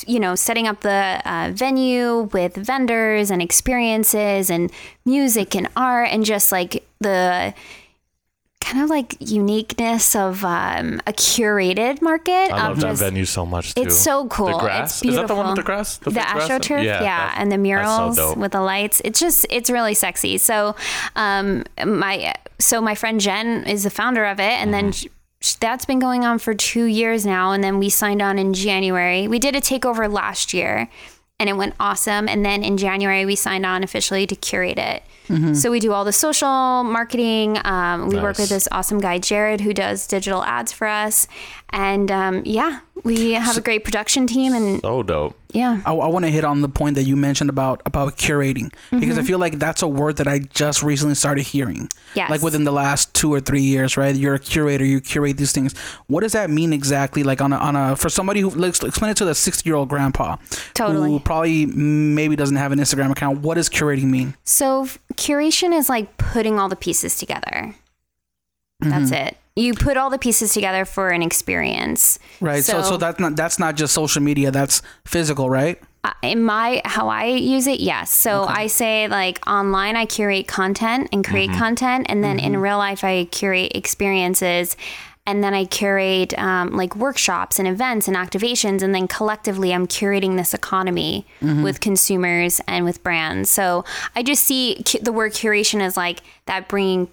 [0.06, 4.70] you know setting up the uh, venue with vendors and experiences and
[5.04, 7.52] music and art and just like the
[8.64, 13.74] kind of like uniqueness of um, a curated market I love that venue so much
[13.74, 13.82] too.
[13.82, 14.46] it's so cool.
[14.46, 15.02] The grass?
[15.02, 15.98] It's Is that the one with the grass?
[15.98, 16.48] The, grass?
[16.48, 19.00] astroturf, yeah, that- and the that's so murals with the lights.
[19.04, 20.38] It's just it's really sexy.
[20.38, 20.74] So,
[21.16, 24.92] um, my so my friend Jen is the founder of it, and then.
[24.92, 25.08] Mm-hmm.
[25.40, 28.54] sh- That's been going on for two years now, and then we signed on in
[28.54, 29.26] January.
[29.26, 30.88] We did a takeover last year,
[31.38, 32.28] and it went awesome.
[32.28, 35.02] And then in January, we signed on officially to curate it.
[35.54, 37.56] So we do all the social marketing.
[37.64, 41.26] Um, we work with this awesome guy Jared who does digital ads for us,
[41.72, 44.52] and um, yeah, we have a great production team.
[44.54, 45.36] And So dope.
[45.52, 48.70] yeah, I, I want to hit on the point that you mentioned about about curating
[48.90, 49.18] because Mm-hmm.
[49.18, 51.88] I feel like that's a word that I just recently started hearing.
[52.14, 52.30] Yes.
[52.30, 54.14] Like within the last two or three years, right?
[54.14, 54.84] You're a curator.
[54.84, 55.76] You curate these things.
[56.08, 57.22] What does that mean exactly?
[57.22, 59.76] Like on a on a for somebody who let's explain it to the sixty year
[59.76, 60.36] old grandpa
[60.74, 61.08] Totally.
[61.10, 63.40] who probably maybe doesn't have an Instagram account.
[63.40, 64.34] What does curating mean?
[64.44, 67.74] So curation is like putting all the pieces together.
[68.80, 69.36] That's it.
[69.54, 72.18] You put all the pieces together for an experience.
[72.40, 72.64] Right.
[72.64, 74.50] So so, So- that's not that's not just social media.
[74.50, 75.80] That's physical, right?
[76.04, 78.10] Uh, in my how I use it, yes.
[78.12, 82.78] So I say like online, I curate content and create content, and then in real
[82.78, 84.76] life, I curate experiences,
[85.26, 89.86] and then I curate um, like workshops and events and activations, and then collectively, I'm
[89.86, 93.48] curating this economy with consumers and with brands.
[93.48, 93.84] So
[94.16, 97.06] I just see cu- the word curation as like that bringing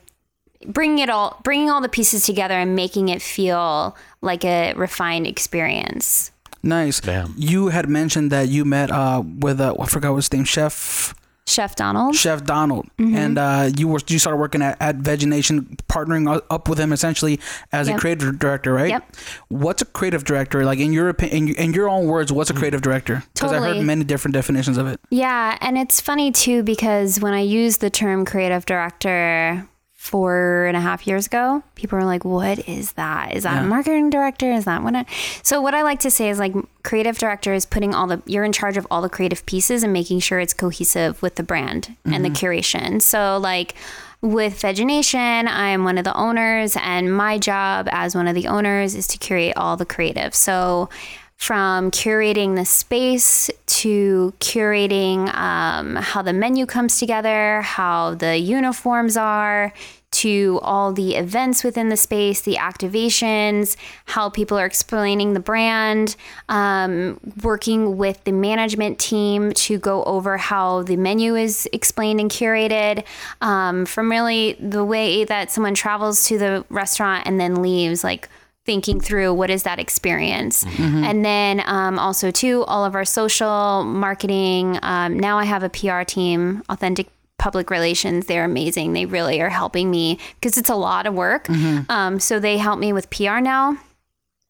[0.65, 5.27] bringing it all bringing all the pieces together and making it feel like a refined
[5.27, 6.31] experience.
[6.61, 6.99] Nice.
[6.99, 7.33] Damn.
[7.37, 11.15] You had mentioned that you met uh with uh, I forgot what his name, Chef
[11.47, 12.15] Chef Donald.
[12.15, 13.15] Chef Donald, Mm-hmm.
[13.15, 16.93] and uh, you were you started working at, at Veg Nation, partnering up with him
[16.93, 17.39] essentially
[17.71, 18.89] as a creative director, right?
[18.89, 19.15] Yep.
[19.47, 21.55] What's a creative director like in your opinion?
[21.55, 23.23] In your own words, what's a creative director?
[23.33, 24.99] Because I heard many different definitions of it.
[25.09, 29.67] Yeah, and it's funny too because when I use the term creative director
[30.09, 33.35] four and a half years ago, people were like, "What is that?
[33.35, 33.63] Is that Yeah.
[33.63, 34.51] a marketing director?
[34.51, 35.05] Is that what?" I-?
[35.43, 38.43] So what I like to say is like creative director is putting all the you're
[38.43, 41.95] in charge of all the creative pieces and making sure it's cohesive with the brand
[42.05, 43.01] and the curation.
[43.01, 43.75] So like.
[44.21, 48.93] With VegeNation, I'm one of the owners, and my job as one of the owners
[48.93, 50.35] is to curate all the creative.
[50.35, 50.89] So,
[51.37, 59.15] from curating the space to curating um, how the menu comes together, how the uniforms
[59.15, 59.71] are,
[60.11, 66.15] to all the events within the space, the activations, how people are explaining the brand,
[66.49, 72.31] um, working with the management team to go over how the menu is explained and
[72.31, 73.03] curated,
[73.41, 78.27] um, from really the way that someone travels to the restaurant and then leaves, like
[78.65, 80.63] thinking through what is that experience.
[80.77, 85.69] And then um, also too all of our social marketing um, now i have a
[85.69, 87.07] pr team authentic
[87.39, 91.49] public relations they're amazing they really are helping me because it's a lot of work
[91.89, 93.75] um, so they help me with pr now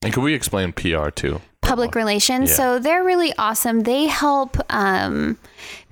[0.03, 1.39] And could we explain PR too?
[1.61, 2.49] public relations.
[2.49, 2.55] Yeah.
[2.55, 3.81] So they're really awesome.
[3.81, 5.37] They help um,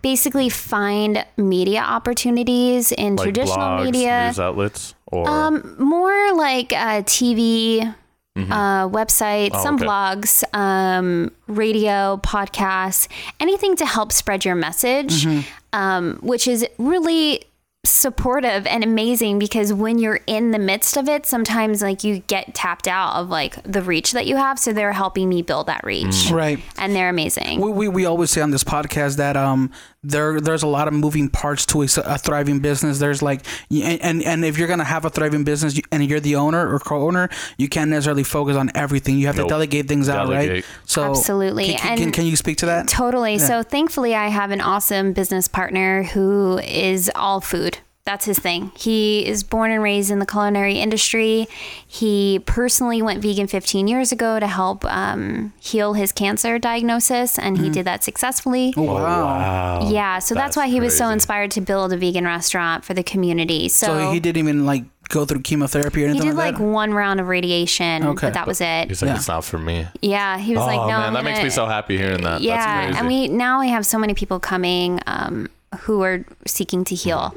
[0.02, 4.26] basically find media opportunities in Like traditional blogs, media.
[4.28, 7.94] news outlets, or Um, more like uh, TV,
[8.38, 9.86] uh, websites, Oh, some okay.
[9.86, 13.08] blogs, um, radio, podcasts,
[13.40, 15.26] anything to help spread your message,
[15.74, 17.44] um, which is really
[17.88, 22.54] supportive and amazing because when you're in the midst of it sometimes like you get
[22.54, 25.82] tapped out of like the reach that you have so they're helping me build that
[25.84, 26.60] reach Right.
[26.78, 29.72] and they're amazing We, we, we always say on this podcast that um
[30.04, 32.98] there there's a lot of moving parts to a thriving business.
[33.00, 36.36] There's like and, and and if you're gonna have a thriving business and you're the
[36.38, 39.18] owner or co-owner, you can't necessarily focus on everything.
[39.18, 39.48] You have Nope.
[39.48, 40.64] to delegate things out, right?
[40.86, 41.66] So Absolutely.
[41.66, 42.88] Can, can, can, And- can you speak to that?
[42.88, 43.38] Totally.
[43.38, 47.77] So thankfully, I have an awesome business partner who is all food.
[48.08, 48.72] That's his thing.
[48.78, 51.46] He is born and raised in the culinary industry.
[51.86, 57.58] He personally went vegan 15 years ago to help um, heal his cancer diagnosis, and
[57.58, 58.74] he did that successfully.
[58.78, 58.96] Oh, wow.
[59.04, 59.90] wow.
[59.92, 62.94] Yeah, so that's, That's why he was so inspired to build a vegan restaurant for
[62.94, 63.68] the community.
[63.68, 66.58] So, So he didn't even like go through chemotherapy or anything he did like like
[66.60, 66.64] that.
[66.64, 68.28] one round of radiation, Okay.
[68.28, 68.88] but that was it.
[68.88, 69.16] He's like, Yeah.
[69.18, 69.86] it's not for me.
[70.02, 72.40] Yeah, he was oh like, no, man, that makes me so happy hearing that.
[72.42, 73.00] yeah That's crazy.
[73.00, 75.50] and we now we have so many people coming um,
[75.82, 77.36] who are seeking to heal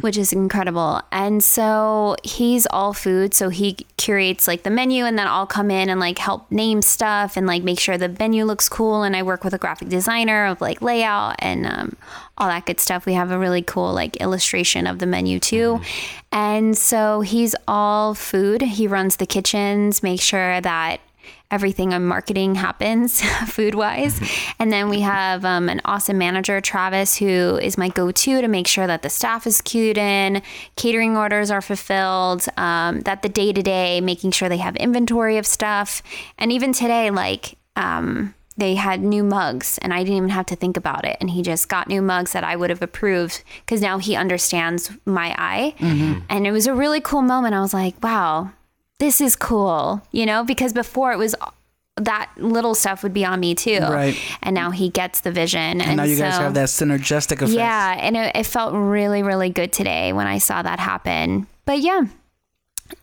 [0.00, 1.00] which is incredible.
[1.12, 3.34] And so he's all food.
[3.34, 6.82] So he curates like the menu and then i'll come in and like help name
[6.82, 9.02] stuff and like make sure the menu looks cool.
[9.02, 11.96] And i work with a graphic designer of like layout and um,
[12.38, 13.06] all that good stuff.
[13.06, 15.80] We have a really cool like illustration of the menu too.
[16.32, 18.62] And so he's all food.
[18.62, 21.00] He runs the kitchens make sure that
[21.50, 24.20] everything on marketing happens food wise.
[24.58, 28.48] And then we have um, an awesome manager, Travis, who is my go to to
[28.48, 30.42] make sure that the staff is queued in,
[30.76, 35.38] catering orders are fulfilled, um, that the day to day, making sure they have inventory
[35.38, 36.02] of stuff.
[36.36, 40.56] And even today, like, um, they had new mugs and I didn't even have to
[40.56, 41.16] think about it.
[41.20, 44.92] And he just got new mugs that I would have approved because now he understands
[45.06, 45.74] my eye.
[46.28, 47.54] And it was a really cool moment.
[47.54, 48.52] I was like, wow,
[49.00, 51.34] this is cool, you know, because before it was
[51.96, 53.80] that little stuff would be on me too.
[53.80, 54.16] Right.
[54.42, 55.80] And now he gets the vision.
[55.80, 57.50] and now you guys have that synergistic effect.
[57.50, 57.96] Yeah.
[57.98, 61.46] And it, it felt really, really good today when I saw that happen.
[61.66, 62.02] But yeah.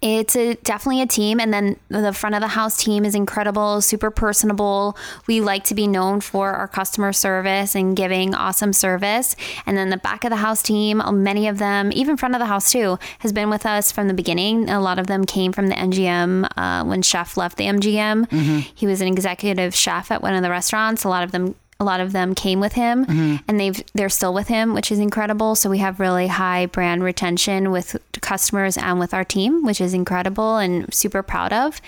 [0.02, 3.82] It's a, definitely a team, and then the front of the house team is incredible,
[3.82, 4.98] super personable.
[5.28, 9.36] We like to be known for our customer service and giving awesome service.
[9.66, 12.40] And then the back of the house team, uh, many of them, even front of
[12.40, 14.70] the house too, has been with us from the beginning.
[14.70, 18.30] A lot of them came from the MGM uh, when Chef left the MGM.
[18.76, 21.04] He was an executive chef at one of the restaurants.
[21.04, 23.06] A lot of them a lot of them came with him
[23.48, 25.56] and they've they're still with him which is incredible.
[25.56, 29.94] So we have really high brand retention with customers and with our team which is
[29.94, 31.80] incredible and super proud of.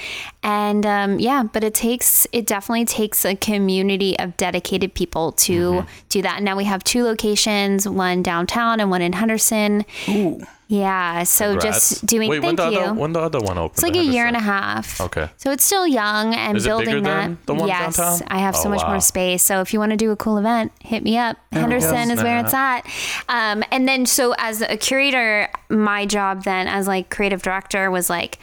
[0.43, 5.85] And um, yeah but it takes it definitely takes a community of dedicated people to
[6.09, 6.37] do that.
[6.37, 9.85] And now we have two locations one downtown and one in henderson.
[10.07, 10.41] Ooh.
[10.71, 11.89] Yeah so Congrats.
[11.89, 13.73] just doing Wait, when thank the you other when the other one opened?
[13.77, 15.01] it's like a year and a half.
[15.01, 15.27] Okay.
[15.37, 17.23] So it's still young and Is building that.
[17.23, 18.27] than the one yes, downtown?
[18.29, 18.89] I have so Oh, much wow.
[18.91, 19.41] more space.
[19.43, 21.37] So if you want to do a cool event, hit me up.
[21.51, 22.81] Henderson is where it's at.
[23.27, 28.07] Um, and then so as a curator, my job then as like creative director was
[28.09, 28.37] like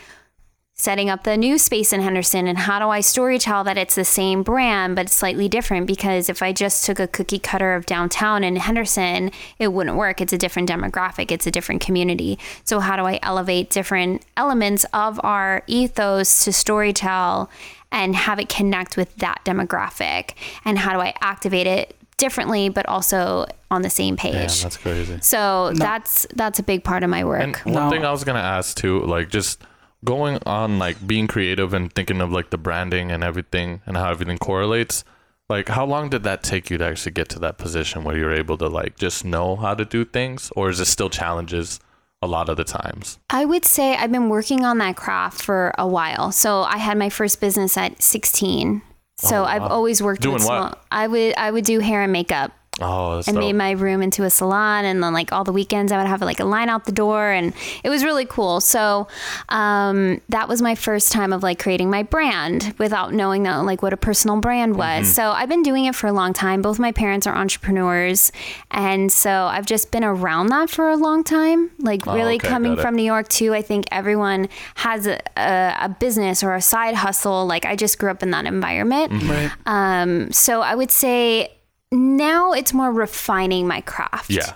[0.79, 3.95] setting up the new space in Henderson and how do I story tell that it's
[3.95, 5.87] the same brand but slightly different?
[5.87, 10.21] Because if I just took a cookie cutter of downtown in Henderson it wouldn't work.
[10.21, 11.33] It's a different demographic.
[11.33, 12.39] It's a different community.
[12.65, 17.51] So how do I elevate different elements of our ethos to story tell
[17.91, 20.33] and have it connect with that demographic?
[20.67, 24.33] And how do I activate it differently but also on the same page?
[24.35, 25.19] Damn, that's crazy.
[25.23, 27.41] so that's that's a big part of my work.
[27.41, 27.91] And one No.
[27.91, 29.63] thing I was gonna ask too, like just
[30.07, 34.11] going on like being creative and thinking of like the branding and everything and how
[34.11, 35.05] everything correlates.
[35.51, 38.33] Like how long did that take you to actually get to that position where you're
[38.33, 41.79] able to like just know how to do things, or is it still challenges
[42.23, 43.19] a lot of the times?
[43.29, 46.33] I would say I've been working on that craft for a while.
[46.33, 48.81] So I had my first business at 16.
[49.19, 50.71] So oh, I've always worked Doing with what?
[50.73, 50.85] small.
[50.91, 53.45] I would I would do hair and makeup Oh, that's and dope.
[53.45, 56.21] made my room into a salon and then like all the weekends I would have
[56.21, 58.61] like a line out the door and it was really cool.
[58.61, 59.09] So
[59.49, 63.83] um, that was my first time of like creating my brand without knowing that like
[63.83, 65.05] what a personal brand was.
[65.07, 65.13] Mm-hmm.
[65.13, 66.61] So I've been doing it for a long time.
[66.61, 68.31] Both my parents are entrepreneurs
[68.71, 71.71] and so I've just been around that for a long time.
[71.79, 73.55] Like really Oh, okay, coming from New York too.
[73.55, 77.47] I think everyone has a, a, a business or a side hustle.
[77.47, 79.13] Like I just grew up in that environment.
[79.23, 79.51] Right.
[79.65, 81.56] Um, so I would say
[81.93, 84.31] now it's more refining my craft.
[84.31, 84.55] Yeah.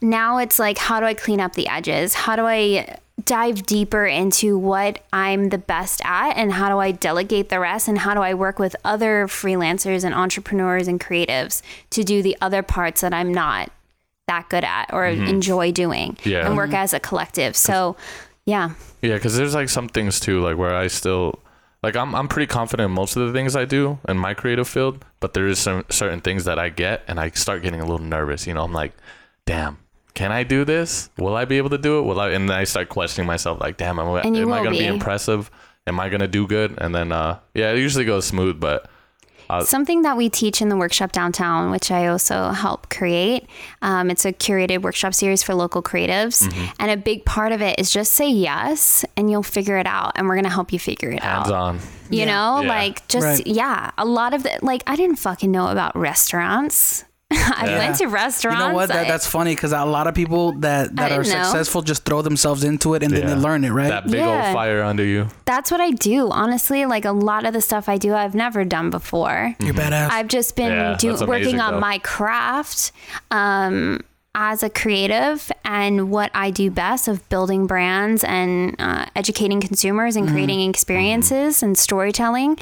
[0.00, 2.14] Now it's like, how do I clean up the edges?
[2.14, 6.92] How do I dive deeper into what I'm the best at and how do I
[6.92, 11.60] delegate the rest and how do I work with other freelancers and entrepreneurs and creatives
[11.90, 13.70] to do the other parts that I'm not
[14.28, 15.24] that good at or mm-hmm.
[15.24, 16.46] enjoy doing Yeah.
[16.46, 17.56] and work as a collective.
[17.56, 17.96] So,
[18.44, 18.70] yeah.
[19.02, 21.40] Yeah, because there's like some things too, like where I still,
[21.82, 24.68] like I'm I'm pretty confident in most of the things I do in my creative
[24.68, 27.86] field, but there is some certain things that I get and I start getting a
[27.86, 28.46] little nervous.
[28.46, 28.92] You know, I'm like,
[29.46, 29.78] damn,
[30.14, 31.10] can I do this?
[31.18, 32.02] Will I be able to do it?
[32.02, 32.30] Will I?
[32.30, 34.78] And then I start questioning myself, like, damn, am, I- am I gonna be.
[34.80, 34.86] be.
[34.86, 35.50] impressive?
[35.86, 36.74] Am I gonna do good?
[36.78, 38.90] And then, uh, yeah, it usually goes smooth, but
[39.64, 43.46] Something that we teach in the workshop downtown, which I also help create,
[43.82, 46.46] um, it's a curated workshop series for local creatives.
[46.46, 46.64] Mm-hmm.
[46.80, 50.12] And a big part of it is just say yes and you'll figure it out.
[50.16, 51.54] And we're going to help you figure it hands out.
[51.54, 51.78] on.
[52.10, 52.24] You Yeah.
[52.26, 52.68] know, Yeah.
[52.68, 53.46] like just, Right.
[53.46, 57.04] yeah, a lot of the, like, I didn't fucking know about restaurants.
[57.30, 57.78] I Yeah.
[57.78, 58.58] went to restaurants.
[58.60, 58.88] You know what?
[58.88, 61.22] That, that's funny because a lot of people that, that are know.
[61.24, 63.88] successful just throw themselves into it and then they learn it, right?
[63.88, 64.46] That big Yeah.
[64.46, 65.28] old fire under you.
[65.44, 66.30] that's what I do.
[66.30, 69.54] Honestly, like a lot of the stuff I do, I've never done before.
[69.60, 70.10] You're badass.
[70.10, 71.80] I've just been Yeah, do, working amazing, on though.
[71.80, 72.92] my craft
[73.30, 74.00] um,
[74.40, 80.14] as a creative and what I do best of building brands and uh, educating consumers
[80.14, 82.56] and creating experiences and storytelling.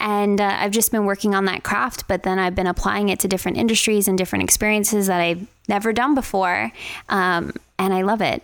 [0.00, 3.20] And uh, I've just been working on that craft, but then I've been applying it
[3.20, 6.72] to different industries and different experiences that I've never done before.
[7.10, 8.42] Um, and I love it.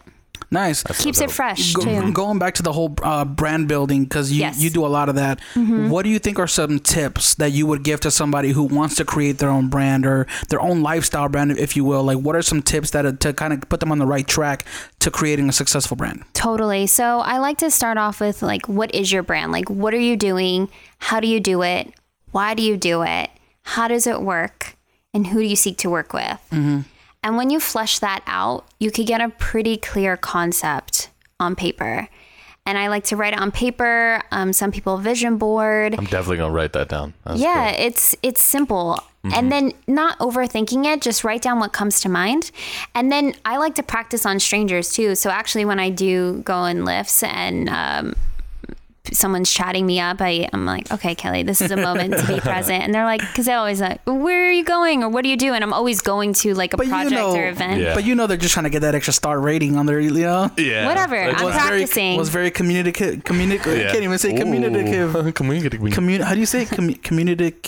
[0.65, 0.83] Nice.
[1.05, 2.13] Keeps it fresh Go- too.
[2.13, 4.55] going back to the whole uh, brand building because you, Yes.
[4.57, 4.65] Mm-hmm.
[4.65, 5.41] you do a lot of that
[5.93, 8.95] what do you think are some tips that you would give to somebody who wants
[8.97, 12.35] to create their own brand or their own lifestyle brand if you will like what
[12.35, 14.65] are some tips that to kind of put them on the right track
[15.01, 16.87] to creating a successful brand Totally.
[16.87, 19.51] So I like to start off with like, what is your brand?
[19.53, 20.69] Like, what are you doing?
[20.99, 21.93] How do you do it?
[22.31, 23.31] Why do you do it?
[23.63, 24.77] How does it work?
[25.13, 26.39] And who do you seek to work with?
[27.27, 31.11] And when you flesh that out, you could get a pretty clear concept
[31.41, 32.09] on paper.
[32.65, 34.23] And I like to write it on paper.
[34.31, 37.15] Um, some people vision board I'm definitely gonna write that down.
[37.25, 37.81] That's yeah good.
[37.81, 39.01] it's it's simple
[39.35, 42.53] and then not overthinking it just write down what comes to mind
[42.95, 46.65] and then i like to practice on strangers too so actually when i do go
[46.65, 48.15] in lifts and um,
[49.13, 52.41] someone's chatting me up I, i'm like okay kelly this is a moment to be
[52.53, 55.29] present and they're like because they're always like where are you going or what do
[55.29, 57.81] you do and i'm always going to like a But you project know- or event
[57.81, 57.95] Yeah.
[57.95, 60.11] but you know they're just trying to get that extra star rating on their you
[60.11, 60.87] know Yeah.
[60.87, 62.03] Whatever, Like, I'm was practicing.
[62.13, 63.89] very was very communicative communicative yeah.
[63.89, 65.33] I can't even say communicative Ooh.
[65.41, 65.81] Communicative.
[65.93, 66.69] Commun- how do you say it?
[66.69, 67.63] Commu- communicative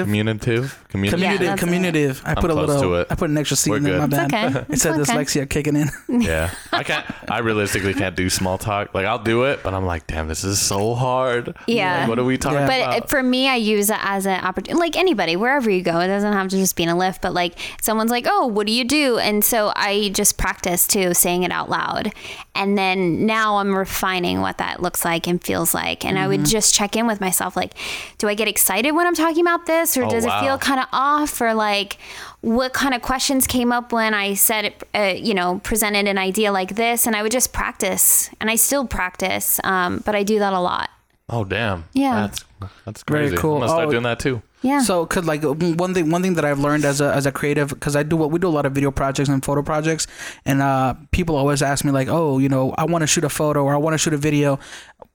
[0.00, 0.84] Communicative.
[0.90, 1.20] Communicative.
[1.20, 1.64] communicative that's it.
[1.64, 3.06] communicative I I'm put a little it.
[3.10, 4.30] I put an extra C We're in there my good.
[4.30, 4.72] bad It's okay.
[4.74, 5.18] it said It's okay.
[5.24, 5.88] dyslexia kicking in
[6.22, 7.06] Yeah, I can't.
[7.30, 8.94] I realistically can't do small talk.
[8.94, 11.56] Like I'll do it, but I'm like, damn, this is so hard.
[11.66, 12.00] Yeah.
[12.00, 12.66] Like, what are we talking Yeah.
[12.66, 13.10] But about?
[13.10, 14.78] for me, I use it as an opportunity.
[14.80, 17.22] Like anybody, wherever you go, it doesn't have to just be in a lift.
[17.22, 21.14] But like someone's like, "Oh, what do you do?" And so I just practice too,
[21.14, 22.12] saying it out loud.
[22.60, 26.04] And then now I'm refining what that looks like and feels like.
[26.04, 26.50] And I would Mm-hmm.
[26.50, 27.72] just check in with myself, like,
[28.18, 30.38] do I get excited when I'm talking about this, or Oh, does wow.
[30.38, 31.96] it feel kind of off, or like,
[32.42, 36.18] what kind of questions came up when I said it, uh, you know, presented an
[36.18, 37.06] idea like this?
[37.06, 40.60] And I would just practice, and I still practice, um, but I do that a
[40.60, 40.90] lot.
[41.30, 41.84] oh damn.
[41.94, 42.26] Yeah.
[42.26, 42.44] That's
[42.84, 43.36] that's Very crazy.
[43.38, 43.54] cool.
[43.54, 44.42] I'm gonna start Oh, doing that too.
[44.62, 44.80] Yeah.
[44.80, 47.70] So, cause like one thing, one thing that I've learned as a as a creative,
[47.70, 50.06] because I do what we do a lot of video projects and photo projects,
[50.44, 53.30] and uh, people always ask me like, oh, you know, I want to shoot a
[53.30, 54.58] photo or I want to shoot a video.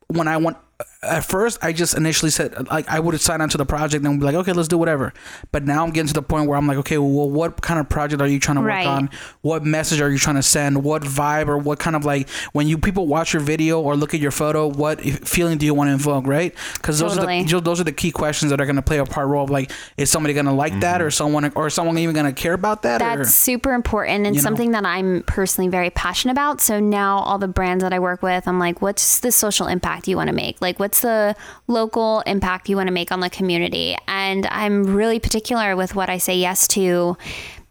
[0.08, 0.58] When I want,
[1.06, 4.20] at first, I just initially said like I would sign on to the project and
[4.20, 5.14] be like, okay, let's do whatever.
[5.52, 7.90] But now I'm getting to the point where I'm like, okay, well, what kind of
[7.90, 8.88] project are you trying to work Right.
[8.88, 9.10] on?
[9.42, 10.84] What message are you trying to send?
[10.84, 14.14] What vibe or what kind of like when you people watch your video or look
[14.14, 16.54] at your photo, what feeling do you want to invoke, right?
[16.74, 19.06] Because those are the those are the key questions that are going to play a
[19.06, 21.08] part role of like is somebody going to like that mm-hmm.
[21.08, 24.36] or someone or someone even going to care about that or That's super important and
[24.36, 24.44] You know?
[24.44, 26.62] something that I'm personally very passionate about.
[26.62, 30.08] So now all the brands that I work with, I'm like, what's the social impact
[30.08, 30.62] you want to make?
[30.62, 31.36] Like, what's the
[31.68, 33.96] local impact you want to make on the community?
[34.08, 37.18] And I'm really particular with what I say yes to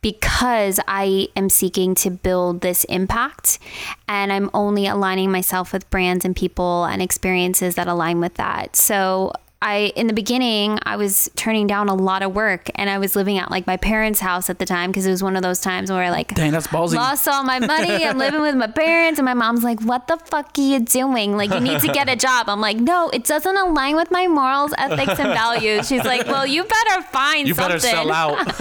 [0.00, 3.58] because I am seeking to build this impact
[4.06, 8.76] and I'm only aligning myself with brands and people and experiences that align with that.
[8.76, 9.32] So
[9.64, 13.16] I in the beginning I was turning down a lot of work and I was
[13.16, 15.60] living at like my parents' house at the time because it was one of those
[15.60, 18.04] times where I like dang that's ballsy lost all my money.
[18.04, 21.38] I'm living with my parents and my mom's like, "What the fuck are you doing?
[21.38, 24.26] Like you need to get a job." I'm like, "No, it doesn't align with my
[24.26, 28.36] morals, ethics and values." She's like, "Well, you better find You something." better sell out.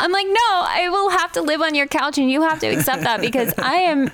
[0.00, 0.48] I'm like, "No,
[0.78, 3.52] I will have to live on your couch and you have to accept that because
[3.58, 4.10] I am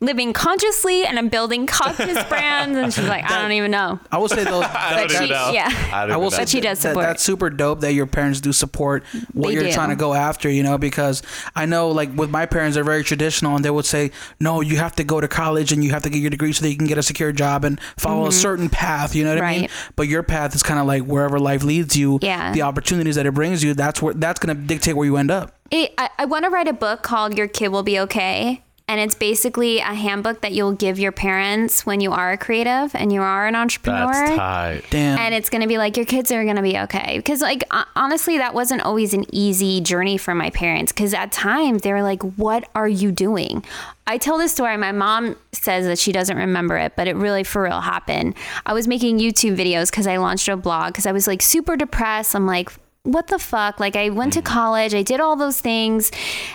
[0.00, 4.18] living consciously and I'm building conscious brands." And she's like, "I don't even know." I
[4.18, 5.50] will say those I that, don't she- know.
[5.52, 5.68] yeah.
[5.92, 6.44] I, I will say know.
[6.46, 7.06] She does that- support.
[7.06, 9.72] that's super dope that your parents do support what They you're do.
[9.72, 11.22] trying to go after, you know, because
[11.56, 14.76] I know like with my parents they're very traditional and they would say, No, you
[14.76, 16.76] have to go to college and you have to get your degree so that you
[16.76, 19.64] can get a secure job and follow a certain path, you know what I mean?
[19.64, 19.72] Mm-hmm.
[19.88, 19.92] Right.
[19.96, 22.52] But your path is kinda like wherever life leads you, Yeah.
[22.52, 25.54] the opportunities that it brings you, that's where that's gonna dictate where you end up.
[25.70, 28.62] It, I, I want to write a book called Your Kid Will Be Okay.
[28.88, 32.94] And it's basically a handbook that you'll give your parents when you are a creative
[32.94, 34.10] and you are an entrepreneur.
[34.12, 34.84] That's tight.
[34.90, 35.18] Damn.
[35.18, 37.64] and it's going to be like your kids are going to be okay because like
[37.94, 42.02] honestly that wasn't always an easy journey for my parents because at times they were
[42.02, 43.64] like what are you doing
[44.06, 47.44] i tell this story my mom says that she doesn't remember it but it really
[47.44, 48.34] for real happened
[48.66, 51.76] i was making youtube videos because i launched a blog because i was like super
[51.76, 52.70] depressed i'm like
[53.04, 53.80] what the fuck?
[53.80, 54.52] Like, I went to mm-hmm.
[54.52, 56.10] college, I did all those things,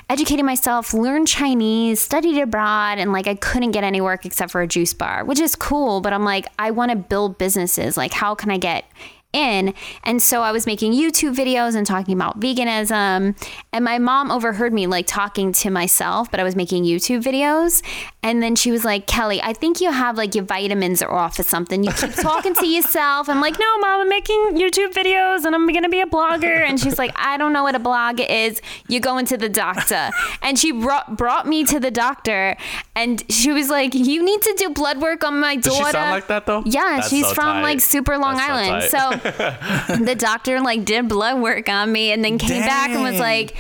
[0.10, 4.62] educated myself, learned Chinese, studied abroad, and like, I couldn't get any work except for
[4.62, 6.02] a juice bar, which is cool.
[6.02, 7.98] But I'm like, I want to build businesses.
[7.98, 8.86] Like, how can I get
[9.34, 9.74] in?
[10.04, 13.36] And so I was making YouTube videos and talking about veganism.
[13.74, 17.84] And my mom overheard me like talking to myself, but I was making YouTube videos.
[18.22, 21.38] And then she was like, Kelly, I think you have like your vitamins are off
[21.40, 21.84] or something.
[21.84, 23.28] You keep talking to yourself.
[23.28, 26.64] I'm like, no, mom, I'm making YouTube videos and I'm going to be a blogger.
[26.66, 28.62] And she's like, I don't know what a blog is.
[28.88, 30.10] You're going to the doctor.
[30.42, 32.56] And she brought, brought me to the doctor
[32.96, 35.70] and she was like, you need to do blood work on my daughter.
[35.70, 36.64] Does she sound like that though?
[36.66, 37.62] Yeah, That's she's so from tight.
[37.64, 38.84] like super Long That's Island.
[38.84, 39.23] so So,
[40.04, 43.56] the doctor like did blood work on me and then came back and was like,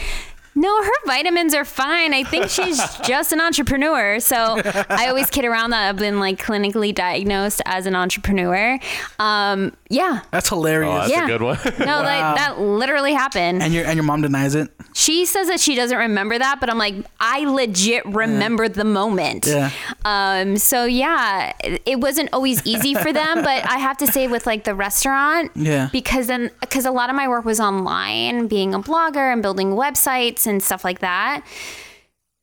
[0.55, 2.13] no, her vitamins are fine.
[2.13, 4.19] I think she's just an entrepreneur.
[4.19, 8.79] So I always kid around that I've been like clinically diagnosed as an entrepreneur.
[9.19, 10.21] Um, yeah.
[10.31, 11.07] That's Oh, hilarious.
[11.07, 11.25] that's Yeah.
[11.25, 11.57] a good one.
[11.79, 12.03] No, Wow.
[12.03, 13.61] that, that literally happened.
[13.63, 14.69] and your and your mom denies it.
[14.93, 19.45] She says that she doesn't remember that, but I'm like, I legit remember the moment.
[19.47, 19.69] Yeah.
[20.05, 24.27] Um, so yeah, it- it wasn't always easy for them, but I have to say
[24.27, 25.89] with like the restaurant, Yeah.
[25.91, 29.71] because then because a lot of my work was online, being a blogger and building
[29.71, 31.43] websites and stuff like that.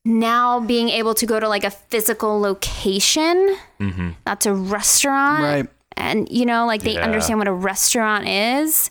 [0.04, 3.56] Now being able to go to like a physical location,
[4.24, 5.66] that's a restaurant, Right.
[6.00, 7.04] And you know, like they Yeah.
[7.04, 8.90] understand what a restaurant is.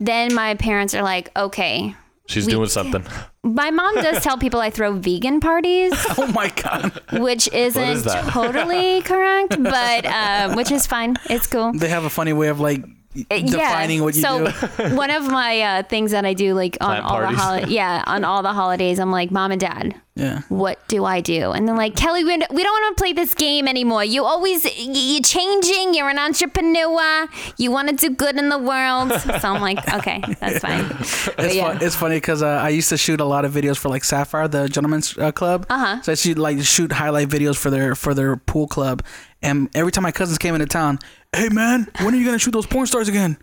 [0.00, 1.94] Then my parents are like, okay,
[2.28, 3.04] She's We- doing something.
[3.42, 6.92] my mom does tell people I throw vegan parties, Oh my god.
[7.12, 11.16] which isn't is totally correct, but uh, which is fine.
[11.30, 11.72] It's cool.
[11.72, 12.84] They have a funny way of like
[13.14, 14.96] defining what you so do.
[14.96, 17.36] one of my uh, things that I do, like on Plant all parties.
[17.36, 20.42] the holi- yeah, on all the holidays, I'm like, mom and dad, Yeah.
[20.48, 21.50] what do I do?
[21.52, 24.04] And they're like, Kelly, we we don't want to play this game anymore.
[24.04, 25.94] You always you're changing.
[25.94, 27.26] You're an entrepreneur.
[27.56, 29.12] You want to do good in the world.
[29.38, 30.84] So I'm like, okay, that's fine.
[31.38, 31.68] It's, yeah.
[31.68, 34.02] fun, it's funny because uh, I used to shoot a lot of videos for like
[34.04, 35.66] Sapphire, the gentleman's uh, club.
[35.70, 36.02] Uh-huh.
[36.02, 39.02] So I shoot like shoot highlight videos for their for their pool club,
[39.42, 40.98] and every time my cousins came into town,
[41.34, 43.36] hey man, when are you gonna shoot those porn stars again?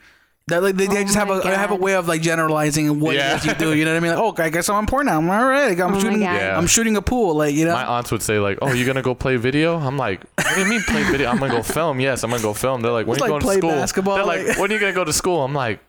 [0.48, 3.00] That like they, they Oh just have a my have a way of like generalizing
[3.00, 3.42] what Yeah.
[3.44, 3.74] you do.
[3.74, 4.12] You know what I mean?
[4.16, 5.18] Like, oh, I guess I'm on porn now.
[5.18, 5.80] I'm all right.
[5.82, 6.22] I'm Oh shooting.
[6.22, 6.56] Yeah.
[6.56, 7.34] I'm shooting a pool.
[7.36, 7.74] Like you know.
[7.74, 10.62] My aunts would say like, "Oh, you gonna go play video?" I'm like, "What do
[10.62, 11.30] you mean play video?
[11.30, 12.82] I'm gonna go film." Yes, I'm gonna go film.
[12.82, 14.58] They're like, "When It's are you like going play to school?" basketball, They're like, like-
[14.60, 15.80] "When are you gonna go to school?" I'm like,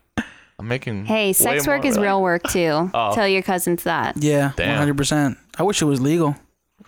[0.59, 2.91] "I'm making." Hey, sex work is like- real work too.
[2.95, 3.15] Oh.
[3.15, 4.97] Tell your cousins that yeah, 100.
[4.97, 6.35] percent I wish it was legal.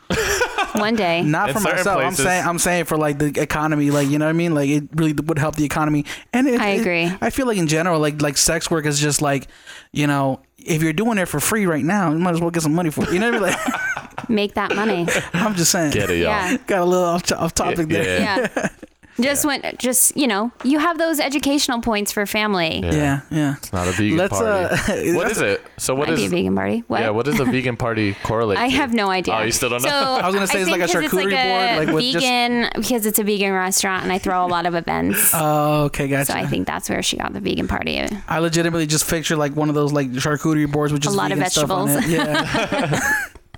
[0.74, 1.22] one day.
[1.26, 2.00] Not In for myself.
[2.00, 2.20] places.
[2.20, 4.54] I'm saying I'm saying for like the economy, like you know what I mean.
[4.54, 6.04] Like it really would help the economy.
[6.32, 7.10] And it, I it- agree.
[7.20, 9.48] I feel like in general, like like sex work is just like,
[9.92, 12.62] you know, if you're doing it for free right now, you might as well get
[12.62, 13.12] some money for it.
[13.12, 13.56] You know what I mean?
[13.56, 15.06] Like Make that money.
[15.32, 15.92] I'm just saying.
[15.92, 16.24] Get it, y'all.
[16.30, 16.56] Yeah.
[16.66, 18.20] Got a little off, off topic Yeah, there.
[18.20, 18.48] yeah.
[18.56, 18.68] Yeah.
[19.20, 22.80] Just when, just you know, you have those educational points for family.
[22.82, 22.92] Yeah.
[22.92, 23.56] Yeah, yeah.
[23.56, 24.74] It's not a vegan Let's party.
[25.10, 25.14] uh.
[25.16, 25.62] what is it?
[25.76, 26.84] So what Might be a vegan party.
[26.86, 27.00] What?
[27.00, 28.58] Yeah, what does the vegan party correlate?
[28.58, 28.74] I to?
[28.76, 29.34] have no idea.
[29.34, 29.88] Oh, you still don't know?
[29.88, 31.94] So I was gonna say it's think like a 'cause it's charcuterie a board, like
[31.94, 35.32] with just- vegan because it's a vegan restaurant and I throw a lot of events.
[35.34, 36.32] Oh, okay, gotcha.
[36.32, 38.00] so I think that's where she got the vegan party.
[38.28, 41.32] I legitimately just picture like one of those like charcuterie boards with just a lot
[41.32, 42.06] of vegan stuff on it.
[42.08, 43.00] Yeah.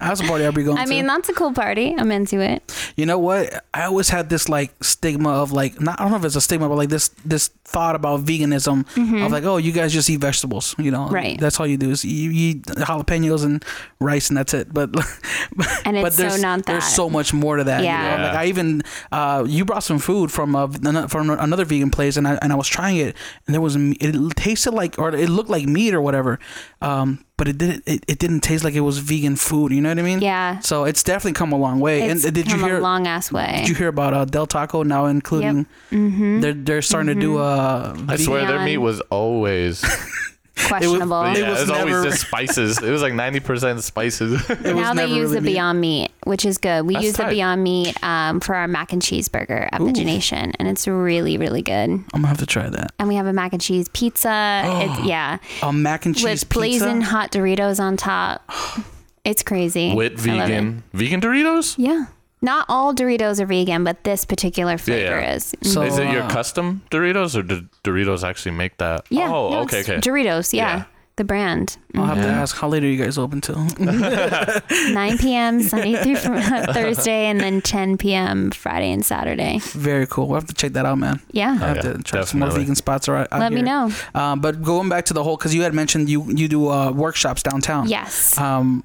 [0.01, 0.91] That's a party I'd be going I to.
[0.91, 1.95] mean, that's a cool party.
[1.97, 2.63] I'm into it.
[2.97, 3.65] You know what?
[3.75, 6.41] I always had this like stigma of like not I don't know if it's a
[6.41, 8.81] stigma, but like this this thought about veganism
[9.25, 11.05] of like, oh, you guys just eat vegetables, you know?
[11.05, 11.15] Mm-hmm.
[11.15, 11.39] Right.
[11.41, 13.65] That's all you do is you, you eat jalapenos and
[14.01, 14.73] rice and that's it.
[14.75, 14.91] But
[15.85, 16.91] And but it's so there's not there's that.
[16.91, 17.81] so much more to that.
[17.81, 18.17] you Yeah.
[18.17, 18.23] know?
[18.25, 18.83] Like I even
[19.13, 20.69] uh, you brought some food from a
[21.09, 23.95] from another vegan place and I and I was trying it and there was m-
[24.01, 26.39] it tasted like or it looked like meat or whatever.
[26.83, 29.73] Um, but it didn't it, it didn't taste like it was vegan food.
[29.73, 30.21] You know what I mean?
[30.21, 30.59] Yeah.
[30.59, 32.03] So it's definitely come a long way.
[32.03, 33.61] It's and did you come hear a long ass way.
[33.61, 35.65] did you hear about uh, Del Taco now including?
[35.91, 36.41] Mm-hmm.
[36.41, 39.83] They're they're starting to do uh, I swear their meat was always
[40.67, 41.23] questionable.
[41.25, 42.83] It yeah, was it was never- always just spices.
[42.83, 44.41] It was like ninety percent spices.
[44.51, 45.53] It now they use really the me.
[45.53, 46.87] Beyond Meat, which is good.
[46.87, 47.25] We That's use the.
[47.27, 51.63] Beyond Meat um, for our mac and cheese burger at VegeNation, and it's really, really
[51.63, 51.91] good.
[51.91, 52.93] I'm gonna have to try that.
[52.99, 54.63] And we have a mac and cheese pizza.
[54.65, 58.49] it's yeah, A mac and cheese with blazing hot Doritos on top.
[59.23, 59.95] It's crazy.
[59.95, 61.75] With I vegan vegan Doritos.
[61.77, 62.07] Yeah.
[62.43, 65.35] Not all Doritos are vegan, but this particular flavor yeah.
[65.35, 65.55] is.
[65.63, 69.05] So, Is it your uh, custom Doritos or did Doritos actually make that?
[69.11, 69.31] Yeah.
[69.31, 69.97] Oh, no, okay, okay.
[69.97, 70.79] Doritos, yeah.
[70.79, 70.85] Yeah.
[71.17, 71.77] The brand.
[71.95, 73.57] I'll have to ask how late are you guys open till?
[73.79, 75.63] 9 p.m.
[75.63, 76.17] Sunday through
[76.73, 78.51] Thursday, and then 10 p.m.
[78.53, 79.59] Friday and Saturday.
[79.59, 80.29] Very cool.
[80.29, 81.21] We'll have to check that out, man.
[81.33, 81.51] Yeah.
[81.51, 83.07] I have yeah, to try some more vegan spots.
[83.07, 83.91] All right, out Let me know.
[84.15, 86.91] Um, but going back to the whole, because you had mentioned you you do uh,
[86.91, 87.87] workshops downtown.
[87.87, 88.39] Yes.
[88.39, 88.83] Um,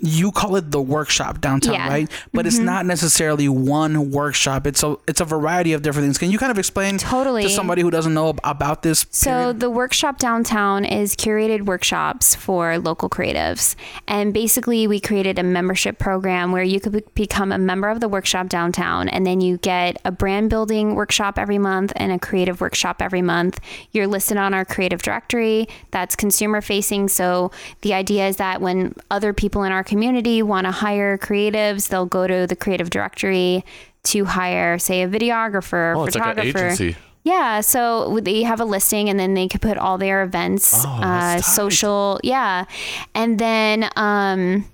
[0.00, 1.88] you call it the workshop downtown, Yeah.
[1.88, 2.10] right?
[2.32, 2.64] But it's Mhm.
[2.64, 4.66] not necessarily one workshop.
[4.66, 6.18] It's a it's a variety of different things.
[6.18, 7.44] Can you kind of explain Totally.
[7.44, 9.06] to somebody who doesn't know about this?
[9.10, 9.60] So period?
[9.60, 13.76] the workshop downtown is curated workshops for local creatives.
[14.08, 18.00] And basically we created a membership program where you could be- become a member of
[18.00, 22.18] the workshop downtown and then you get a brand building workshop every month and a
[22.18, 23.60] creative workshop every month.
[23.92, 27.06] You're listed on our creative directory that's consumer facing.
[27.08, 31.88] So the idea is that when other people in our community want to hire creatives,
[31.88, 33.64] they'll go to the creative directory
[34.04, 36.66] to hire, say, a videographer, Oh, it's like an photographer.
[36.66, 36.96] agency.
[37.22, 40.88] Yeah, so they have a listing and then they could put all their events, Oh,
[41.02, 42.66] uh, social, yeah.
[43.14, 44.66] And then um,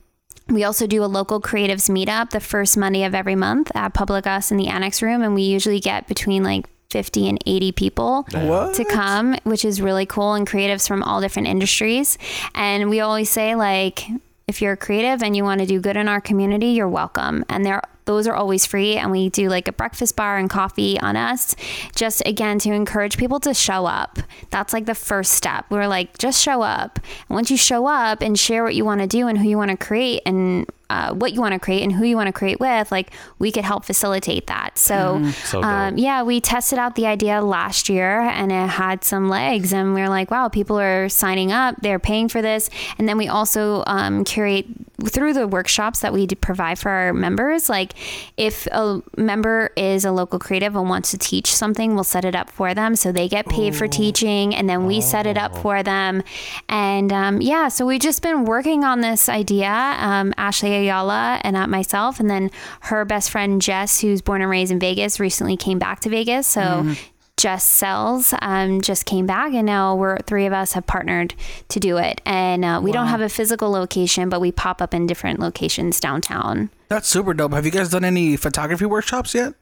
[0.48, 4.50] we also do a local creatives meetup the first Monday of every month at PublicUs
[4.50, 5.22] in the Annex Room.
[5.22, 8.74] And we usually get between like 50 and 80 people What?
[8.74, 12.18] to come, which is really cool, and creatives from all different industries.
[12.56, 14.08] And we always say, like,
[14.50, 17.44] if you're creative and you want to do good in our community, you're welcome.
[17.48, 20.98] And they're those are always free and we do like a breakfast bar and coffee
[21.00, 21.54] on us
[21.94, 24.18] just again to encourage people to show up.
[24.50, 25.66] That's like the first step.
[25.70, 26.98] We're like just show up.
[27.28, 29.56] And once you show up and share what you want to do and who you
[29.56, 32.32] want to create and uh, what you want to create and who you want to
[32.32, 34.76] create with like we could help facilitate that.
[34.76, 39.28] So, So um, yeah we tested out the idea last year and it had some
[39.28, 42.68] legs and we are like wow people are signing up they're paying for this.
[42.98, 44.66] And then we also um, curate
[45.06, 47.89] through the workshops that we provide for our members like
[48.36, 52.34] if a member is a local creative and wants to teach something we'll set it
[52.34, 52.96] up for them.
[52.96, 56.22] So they get paid for teaching and then we set it up for them.
[56.68, 61.56] And um, yeah so we've just been working on this idea um, ashley ayala and
[61.56, 65.56] uh, myself and then her best friend jess who's born and raised in vegas recently
[65.56, 66.46] came back to vegas.
[66.46, 66.94] So
[67.40, 71.34] Jess Sells um, just came back, and now we're three of us have partnered
[71.70, 72.20] to do it.
[72.26, 76.00] And uh, we don't have a physical location, but we pop up in different locations
[76.00, 76.68] downtown.
[76.90, 77.52] That's super dope.
[77.54, 79.54] Have you guys done any photography workshops yet?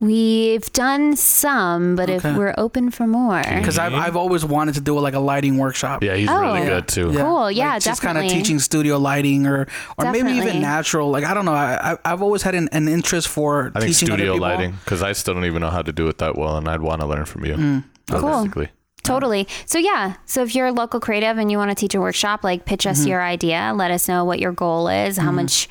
[0.00, 2.30] We've done some, but Okay.
[2.30, 5.58] if we're open for more, Because I've, I've always wanted to do like a lighting
[5.58, 6.02] workshop.
[6.02, 6.40] Yeah, he's Oh.
[6.40, 6.68] really Yeah.
[6.70, 7.12] good too.
[7.16, 9.68] Cool, yeah, like just kind of teaching studio lighting or
[9.98, 11.08] or maybe even natural.
[11.10, 11.52] Like I don't know.
[11.54, 14.48] I, I I've always had an, an interest for I think teaching other studio people.
[14.48, 16.80] lighting because I still don't even know how to do it that well, and I'd
[16.82, 17.54] want to learn from you.
[17.54, 17.84] Mm.
[18.10, 18.50] Cool.
[19.04, 19.46] Totally.
[19.66, 20.14] So yeah.
[20.26, 22.86] So if you're a local creative and you want to teach a workshop, like pitch
[22.86, 22.90] Mm-hmm.
[23.02, 23.72] us your idea.
[23.76, 25.68] Let us know what your goal is, how much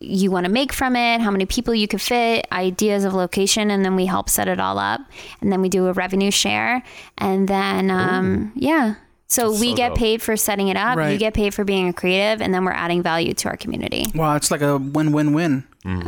[0.00, 3.70] you want to make from it, how many people you could fit, ideas of location,
[3.70, 5.00] and then we help set it all up.
[5.40, 6.82] And then we do a revenue share.
[7.18, 8.96] And then um, yeah.
[9.26, 9.98] So That's we so get dope.
[9.98, 10.98] paid for setting it up.
[11.10, 14.04] You get paid for being a creative, and then we're adding value to our community.
[14.14, 15.64] Wow, it's like a win-win-win.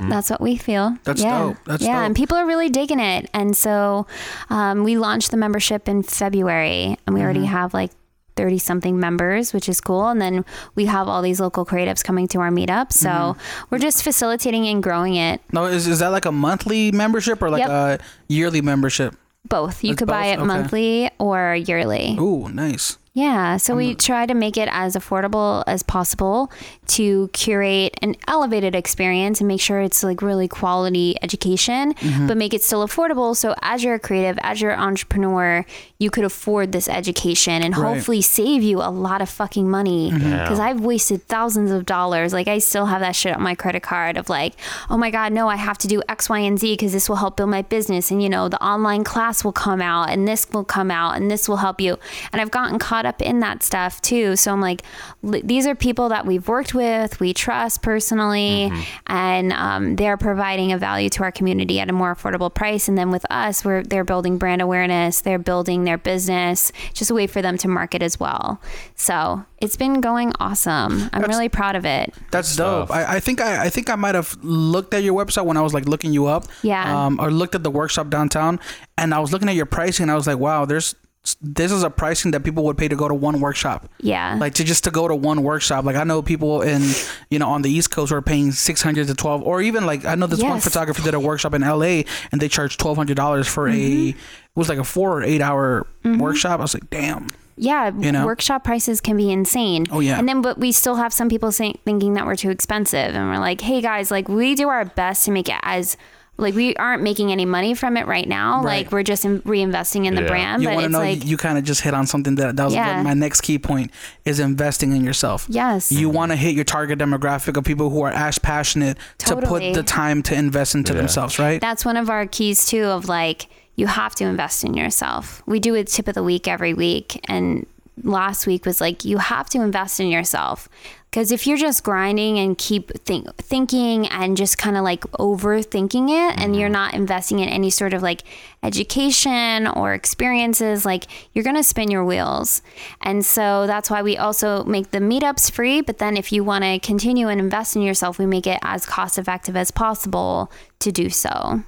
[0.09, 0.91] That's what we feel.
[0.91, 1.03] Mm-hmm.
[1.05, 1.39] That's yeah.
[1.39, 1.57] dope.
[1.65, 2.07] That's yeah, dope.
[2.07, 3.29] and people are really digging it.
[3.33, 4.07] And so
[4.51, 7.49] um, we launched the membership in February, and we already Mm-hmm.
[7.49, 7.91] have like
[8.37, 10.09] 30 something members, which is cool.
[10.09, 12.93] And then we have all these local creatives coming to our meetup.
[12.93, 13.65] So Mm-hmm.
[13.71, 15.41] we're just facilitating and growing it.
[15.53, 17.71] No, is is that like a monthly membership or like Yep.
[17.71, 19.17] a yearly membership?
[19.49, 19.83] Both.
[19.85, 20.47] You It's could buy it Okay.
[20.47, 22.17] monthly or yearly.
[22.21, 22.99] Ooh, nice.
[23.17, 26.53] Yeah, so we try to make it as affordable as possible
[26.89, 32.27] to curate an elevated experience and make sure it's like really quality education, Mm-hmm.
[32.27, 33.35] but make it still affordable.
[33.35, 35.65] So as you're a creative, as you're an entrepreneur,
[35.99, 37.87] you could afford this education and Right.
[37.87, 37.95] Mm-hmm.
[37.95, 40.13] hopefully save you a lot of fucking money.
[40.13, 42.35] Because I've wasted thousands of dollars.
[42.35, 44.53] Like I still have that shit on my credit card of like,
[44.91, 47.17] oh my god, no, I have to do X, Y, and Z because this will
[47.17, 48.11] help build my business.
[48.11, 51.31] And you know, the online class will come out and this will come out and
[51.31, 51.99] this will help you.
[52.31, 54.37] And I've gotten caught up in that stuff too.
[54.37, 54.83] So I'm like,
[55.23, 58.71] li- these are people that we've worked with, we trust personally,
[59.07, 62.89] and um, they're providing a value to our community at a more affordable price.
[62.89, 67.15] And then with us, we're they're building brand awareness, they're building their business, just a
[67.15, 68.61] way for them to market as well.
[68.95, 71.09] So it's been going awesome.
[71.13, 72.13] I'm really proud of it.
[72.31, 72.91] That's dope.
[72.91, 75.63] I, I think I, I think I might have looked at your website when I
[75.63, 76.45] was like looking you up.
[76.63, 77.07] Yeah.
[77.07, 78.61] Um, or looked at the workshop downtown,
[78.99, 80.95] and I was looking at your pricing, and I was like, wow, there's
[81.41, 83.89] this is a pricing that people would pay to go to one workshop.
[84.01, 84.37] Yeah.
[84.41, 85.85] Like to just to go to one workshop.
[85.85, 86.83] Like I know people in
[87.31, 89.87] you know on the East Coast who are paying six hundred to twelve, or even
[89.87, 92.05] like I know this one photographer did a workshop in L.A.
[92.33, 94.07] and they charged twelve hundred dollars for Mm-hmm.
[94.07, 94.17] a it
[94.55, 96.61] was like a four or eight hour workshop.
[96.61, 97.29] I was like, damn.
[97.59, 98.25] yeah, you know?
[98.25, 99.85] workshop prices can be insane.
[99.91, 100.19] Oh, yeah.
[100.19, 103.29] And then, but we still have some people saying, thinking that we're too expensive, and
[103.29, 105.99] we're like, hey guys, like we do our best to make it as
[106.39, 108.63] like we aren't making any money from it right now.
[108.63, 108.85] Right.
[108.85, 110.29] Like we're just in, reinvesting in the Yeah.
[110.29, 110.99] brand, You but want to it's know?
[110.99, 113.03] like you kind of just hit on something that that was Yeah.
[113.03, 113.91] my next key point
[114.25, 115.47] is investing in yourself.
[115.49, 119.37] yes, You want to hit your target demographic of people who are as passionate to
[119.37, 120.99] put the time to invest into Yeah.
[120.99, 121.61] themselves, right?
[121.61, 125.59] that's one of our keys too of like you have to invest in yourself we
[125.61, 127.67] do a tip of the week every week and
[128.03, 130.69] last week was like you have to invest in yourself
[131.17, 136.11] because if you're just grinding and keep think, thinking and just kind of like overthinking
[136.11, 136.75] it and you're mm-hmm.
[136.75, 138.23] not investing in any sort of like
[138.63, 142.61] education or experiences like you're going to spin your wheels
[143.01, 146.65] and so that's why we also make the meetups free but then if you want
[146.65, 150.93] to continue and invest in yourself we make it as cost effective as possible to
[150.93, 151.63] do so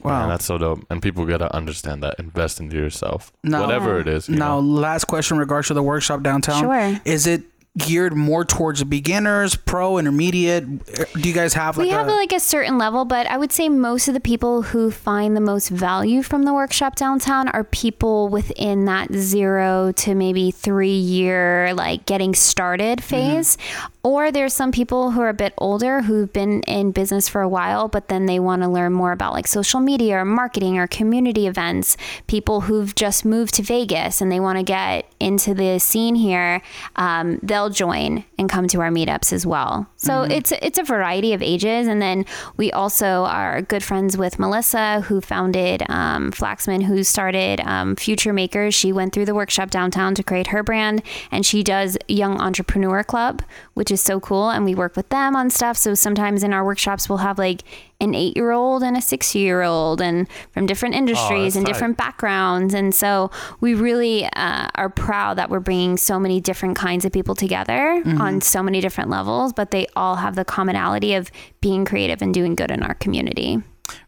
[0.00, 0.20] wow.
[0.20, 0.86] Man, that's so dope.
[0.88, 2.18] And people gotta understand that.
[2.18, 3.32] Invest into yourself.
[3.44, 3.60] No.
[3.60, 4.28] Whatever it is.
[4.28, 4.66] Now, know?
[4.66, 6.62] last question in regards to the workshop downtown.
[6.62, 7.00] Sure.
[7.04, 7.42] Is it
[7.78, 10.84] geared more towards beginners, pro, intermediate?
[11.14, 13.52] Do you guys have like we have a, like a certain level, but I would
[13.52, 17.64] say most of the people who find the most value from the workshop downtown are
[17.64, 23.56] people within that zero to maybe three year, like getting started phase.
[24.02, 27.48] Or there's some people who are a bit older who've been in business for a
[27.48, 30.86] while, but then they want to learn more about like social media or marketing or
[30.86, 31.98] community events.
[32.26, 36.62] People who've just moved to Vegas and they want to get into the scene here,
[36.96, 39.86] um, they'll join and come to our meetups as well.
[39.96, 42.24] So it's it's a variety of ages, and then
[42.56, 48.32] we also are good friends with Melissa, who founded um, Flaxman, who started um, Future
[48.32, 48.74] Makers.
[48.74, 53.04] She went through the workshop downtown to create her brand, and she does Young Entrepreneur
[53.04, 53.42] Club,
[53.74, 54.48] which is so cool.
[54.50, 55.76] And we work with them on stuff.
[55.76, 57.62] So sometimes in our workshops, we'll have like
[58.00, 61.66] an eight year old and a six year old, and from different industries that's and
[61.66, 61.72] tight.
[61.72, 62.74] different backgrounds.
[62.74, 63.30] And so
[63.60, 68.02] we really uh, are proud that we're bringing so many different kinds of people together
[68.18, 71.30] on so many different levels, but they all have the commonality of
[71.60, 73.62] being creative and doing good in our community.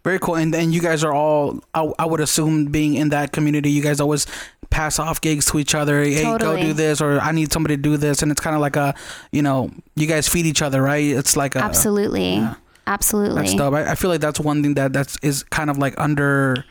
[0.04, 0.36] very cool?
[0.36, 3.82] And then you guys are all, I, I would assume, being in that community, you
[3.82, 4.26] guys always
[4.70, 6.02] pass off gigs to each other.
[6.02, 8.62] Hey, go do this, or I need somebody to do this, and it's kind of
[8.62, 8.94] like a,
[9.30, 11.04] you know, you guys feed each other, right?
[11.04, 12.46] It's like a, Absolutely.
[12.86, 13.42] Absolutely.
[13.42, 13.74] That's dope.
[13.74, 16.64] I, I feel like that's one thing that that's is kind of like under,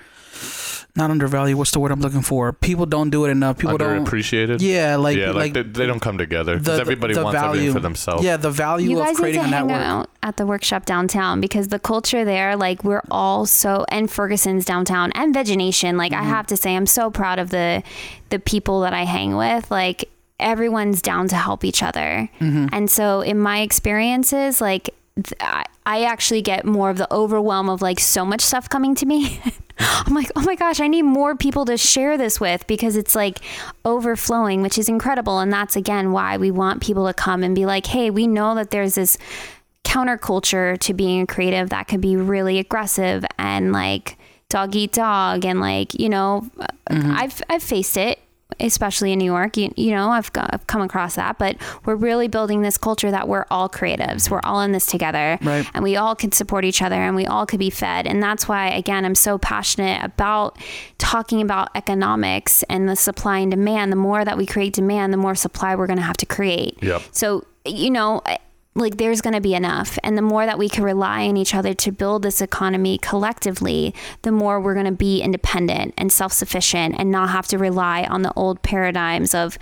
[0.96, 1.58] not undervalued.
[1.58, 2.52] What's the word I'm looking for?
[2.52, 3.58] People don't do it enough.
[3.60, 4.06] People don't.
[4.06, 4.58] Underappreciated.
[4.62, 7.40] Yeah, like yeah, like like, they, they don't come together because the- everybody the wants
[7.40, 8.24] value everything for themselves.
[8.26, 9.86] Yeah, the value you of guys need creating to a hang network.
[9.88, 14.66] out at the workshop downtown because the culture there, like we're all so, and Ferguson's
[14.66, 15.96] downtown and VegeNation.
[15.98, 16.22] Like Mm-hmm.
[16.24, 17.84] I have to say, I'm so proud of the
[18.30, 19.72] the people that I hang with.
[19.72, 20.10] Like
[20.42, 22.68] everyone's down to help each other, Mm-hmm.
[22.74, 24.90] and so in my experiences, like.
[25.16, 28.96] Th- I, I actually get more of the overwhelm of like so much stuff coming
[28.96, 29.42] to me.
[29.80, 33.16] I'm like, oh my gosh, I need more people to share this with because it's
[33.16, 33.40] like
[33.84, 35.40] overflowing, which is incredible.
[35.40, 38.56] And that's again why we want people to come and be like, hey, we know
[38.56, 39.18] that there's this
[39.84, 44.18] counterculture to being a creative that could be really aggressive and like
[44.50, 46.48] dog eat dog and like you know
[46.90, 47.12] mm-hmm.
[47.12, 48.20] I've I've faced it
[48.60, 51.96] especially in New York you, you know I've, got, I've come across that but we're
[51.96, 54.30] really building this culture that we're all creatives.
[54.30, 55.38] We're all in this together.
[55.42, 55.66] Right.
[55.74, 58.08] and we all could support each other and we all could be fed.
[58.08, 60.58] And that's why again I'm so passionate about
[60.98, 63.92] talking about economics and the supply and demand.
[63.92, 66.78] The more that we create demand the more supply we're going to have to create.
[66.82, 67.02] Yep.
[67.12, 68.22] so, you know,
[68.74, 70.00] like there's going to be enough.
[70.04, 73.94] And the more that we can rely on each other to build this economy collectively,
[74.22, 78.04] the more we're going to be independent and self sufficient and not have to rely
[78.04, 79.58] on the old paradigms of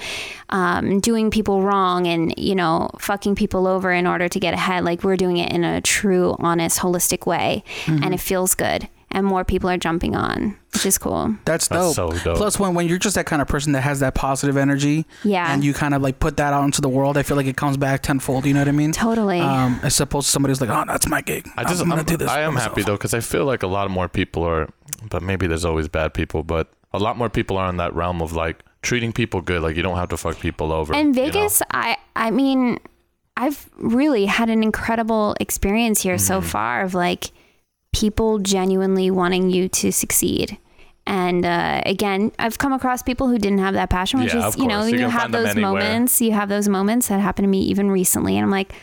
[0.50, 4.84] um, doing people wrong and, you know, fucking people over in order to get ahead.
[4.84, 7.64] Like we're doing it in a true, honest, holistic way.
[8.04, 8.88] And it feels good.
[9.12, 11.36] And more people are jumping on, which is cool.
[11.46, 12.16] That's That's dope.
[12.16, 12.38] so dope.
[12.38, 15.52] Plus, when, when you're just that kind of person that has that positive energy, Yeah.
[15.52, 17.58] and you kind of like put that out into the world, I feel like it
[17.58, 18.46] comes back tenfold.
[18.46, 18.92] You know what I mean?
[18.92, 19.40] Totally.
[19.42, 21.50] Um, as opposed to somebody's like, oh, that's my gig.
[21.58, 22.30] I just I'm gonna I'm, do this.
[22.30, 24.70] I am for happy though because I feel like a lot more people are,
[25.10, 28.22] but maybe there's always bad people, but a lot more people are in that realm
[28.22, 29.64] of like treating people good.
[29.64, 30.94] Like you don't have to fuck people over.
[30.94, 31.28] And you know?
[31.32, 32.80] Vegas, I I mean,
[33.36, 36.48] I've really had an incredible experience here so Mm-hmm.
[36.50, 37.32] far of like
[37.94, 40.58] people genuinely wanting you to succeed.
[41.06, 44.58] And uh, again, I've come across people who didn't have that passion, which Yeah, is,
[44.58, 44.86] you know.
[44.86, 46.22] You you have those moments.
[46.22, 48.74] You have those moments that happened to me even recently, and I'm like,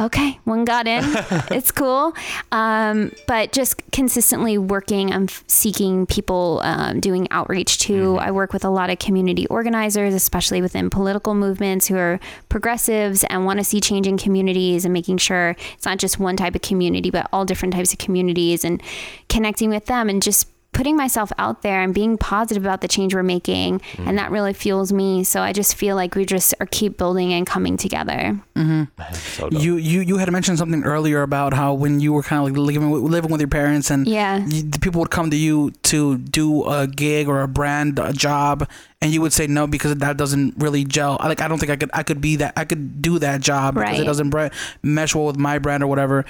[0.00, 1.04] okay, one got in.
[1.50, 2.14] it's cool.
[2.52, 8.16] Um, but just consistently working, I'm seeking people, um, doing outreach too.
[8.18, 13.24] I work with a lot of community organizers, especially within political movements who are progressives
[13.24, 16.54] and want to see change in communities and making sure it's not just one type
[16.54, 18.82] of community, but all different types of communities and
[19.28, 23.14] connecting with them and just putting myself out there and being positive about the change
[23.14, 24.16] we're making and mm-hmm.
[24.16, 25.24] that really fuels me.
[25.24, 28.40] So i just feel like we just are keep building and coming together.
[28.54, 29.14] Man, mm-hmm.
[29.14, 29.48] so.
[29.50, 32.56] You, you you had mentioned something earlier about how when you were kind of like
[32.58, 34.44] living with, living with your parents and Yeah.
[34.46, 38.12] you, the people would come to you to do a gig or a brand a
[38.12, 38.68] job
[39.02, 41.16] and you would say no because that doesn't really gel.
[41.20, 43.40] I- like I don't think I could I could be that I could do that
[43.40, 44.48] job because it doesn't bre-
[44.82, 46.24] mesh well with my brand or whatever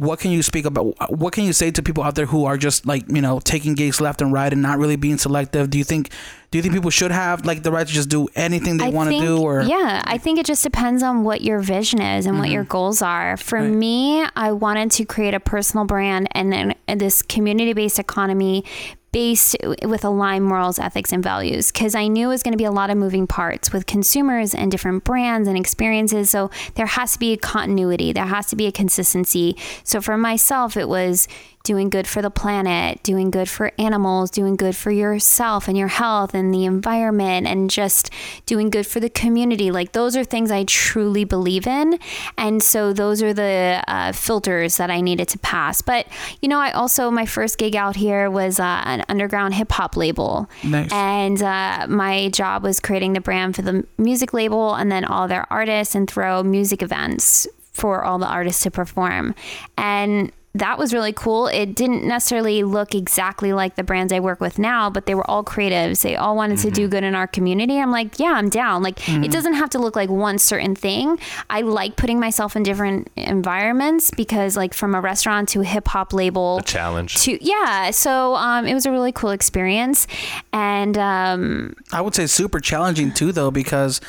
[0.00, 2.56] what can you speak about what can you say to people out there who are
[2.56, 5.70] just like you know taking gigs left and right and not really being selective?
[5.70, 6.10] Do you think
[6.50, 9.10] do you think people should have like the right to just do anything they want
[9.10, 9.62] to do or?
[9.62, 12.54] Yeah i think it just depends on what your vision is and what mm-hmm.
[12.54, 13.36] your goals are.
[13.36, 13.70] For Right.
[13.70, 18.64] me i wanted to create a personal brand and then this community-based economy
[19.12, 22.64] based with aligned morals ethics and values because i knew it was going to be
[22.64, 26.30] a lot of moving parts with consumers and different brands and experiences.
[26.30, 28.12] So there has to be a continuity.
[28.12, 29.56] There has to be a consistency.
[29.84, 31.28] So for myself it was
[31.66, 35.88] doing good for the planet, doing good for animals, doing good for yourself and your
[35.88, 38.08] health and the environment, and just
[38.46, 39.72] doing good for the community.
[39.72, 41.98] Like, those are things I truly believe in.
[42.38, 45.82] And so, those are the uh, filters that I needed to pass.
[45.82, 46.06] But,
[46.40, 49.96] you know, I also, my first gig out here was uh, an underground hip hop
[49.96, 50.48] label.
[50.62, 50.92] Nice.
[50.92, 55.26] And uh, my job was creating the brand for the music label and then all
[55.26, 59.34] their artists and throw music events for all the artists to perform.
[59.76, 61.46] And that was really cool.
[61.48, 65.28] It didn't necessarily look exactly like the brands I work with now, but they were
[65.30, 66.02] all creatives.
[66.02, 67.78] They all wanted to do good in our community.
[67.78, 68.82] I'm like, yeah, I'm down.
[68.82, 71.18] Like, it doesn't have to look like one certain thing.
[71.50, 75.88] I like putting myself in different environments because, like, from a restaurant to a hip
[75.88, 77.16] hop label a challenge.
[77.22, 77.90] to yeah.
[77.90, 80.06] So um, it was a really cool experience,
[80.52, 84.00] and um, I would say super challenging too, though, because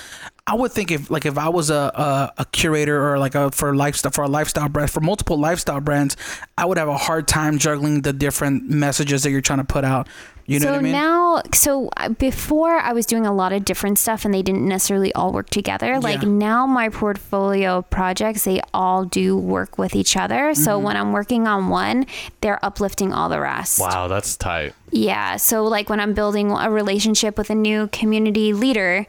[0.47, 3.51] I would think if like if I was a a, a curator or like a
[3.51, 6.15] for lifestyle for a lifestyle brand for multiple lifestyle brands,
[6.57, 9.83] I would have a hard time juggling the different messages that you're trying to put
[9.83, 10.07] out.
[10.47, 10.91] You know so what I mean?
[10.93, 14.65] now, so uh, before I was doing a lot of different stuff and they didn't
[14.65, 15.99] necessarily all work together.
[15.99, 16.29] Like Yeah.
[16.29, 20.53] now, my portfolio of projects, they all do work with each other.
[20.53, 20.63] Mm-hmm.
[20.63, 22.05] So when I'm working on one,
[22.39, 23.81] they're uplifting all the rest.
[23.81, 24.73] Wow, that's tight.
[24.89, 25.35] Yeah.
[25.35, 29.05] So like when I'm building a relationship with a new community leader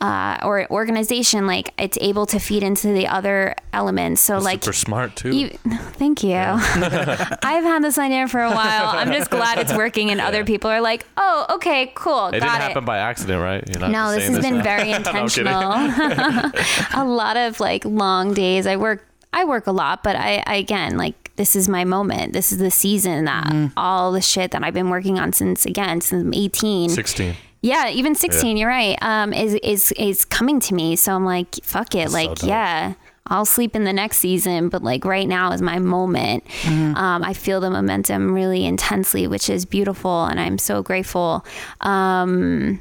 [0.00, 4.20] uh, or organization, like it's able to feed into the other elements.
[4.20, 5.34] So like Super smart too.
[5.36, 5.48] you,
[5.94, 6.36] thank you.
[6.36, 8.88] I've had this idea for a while.
[8.96, 12.44] I'm just glad it's working, and other people are like, "Oh, okay, cool, it didn't
[12.48, 13.90] got happen it." by accident, right?
[13.90, 14.62] No, this has been now.
[14.62, 15.46] very No, I'm kidding.
[15.46, 16.52] intentional.
[16.94, 18.66] a lot of like long days.
[18.66, 19.04] I work.
[19.32, 22.32] I work a lot, but I, I again like this is my moment.
[22.32, 23.66] This is the season that Mm-hmm.
[23.76, 26.88] all the shit that I've been working on since again since I'm 18.
[26.90, 27.34] 16.
[27.60, 28.96] Yeah, even 16, you're right.
[29.02, 30.96] Um, is is is coming to me.
[30.96, 32.10] So I'm like, fuck it.
[32.10, 32.48] like, dope.
[32.48, 32.94] yeah,
[33.26, 36.44] I'll sleep in the next season, but like right now is my moment.
[36.66, 41.44] Um, I feel the momentum really intensely, which is beautiful, and I'm so grateful.
[41.80, 42.80] Um,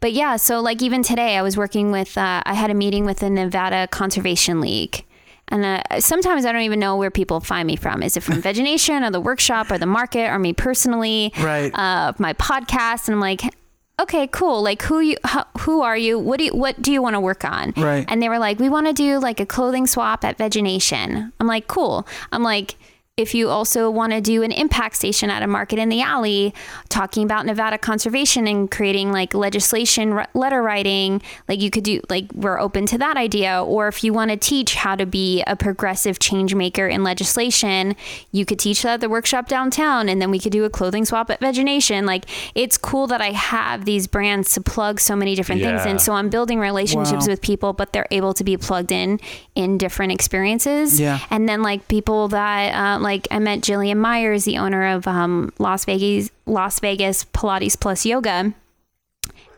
[0.00, 2.16] but yeah, so like even today, I was working with.
[2.16, 5.04] Uh, I had a meeting with the Nevada Conservation League.
[5.50, 8.02] And uh, sometimes I don't even know where people find me from.
[8.02, 11.32] Is it from VegeNation or the workshop or the market or me personally?
[11.40, 11.70] Right.
[11.74, 13.40] Uh, my podcast, and I'm like,
[14.00, 14.62] okay, cool.
[14.62, 15.16] Like, who you?
[15.24, 16.18] How, who are you?
[16.18, 16.54] What do you?
[16.54, 17.72] What do you want to work on?
[17.76, 18.04] Right.
[18.08, 21.32] And they were like, we want to do like a clothing swap at VegeNation.
[21.38, 22.06] I'm like, cool.
[22.32, 22.76] I'm like.
[23.18, 26.54] If you also want to do an impact station at a market in the alley,
[26.88, 32.00] talking about Nevada conservation and creating like legislation, r- letter writing, like you could do,
[32.08, 33.60] like we're open to that idea.
[33.62, 37.96] Or if you want to teach how to be a progressive change maker in legislation,
[38.30, 41.04] you could teach that at the workshop downtown, and then we could do a clothing
[41.04, 42.06] swap at VegeNation.
[42.06, 45.90] Like it's cool that I have these brands to plug so many different things Yeah.
[45.90, 45.98] in.
[45.98, 47.32] So I'm building relationships Wow.
[47.32, 49.18] with people, but they're able to be plugged in
[49.56, 51.00] in different experiences.
[51.00, 51.18] Yeah.
[51.30, 55.52] And then like people that uh, like I met Jillian Myers, the owner of um,
[55.58, 58.52] Las Vegas Las Vegas Pilates Plus Yoga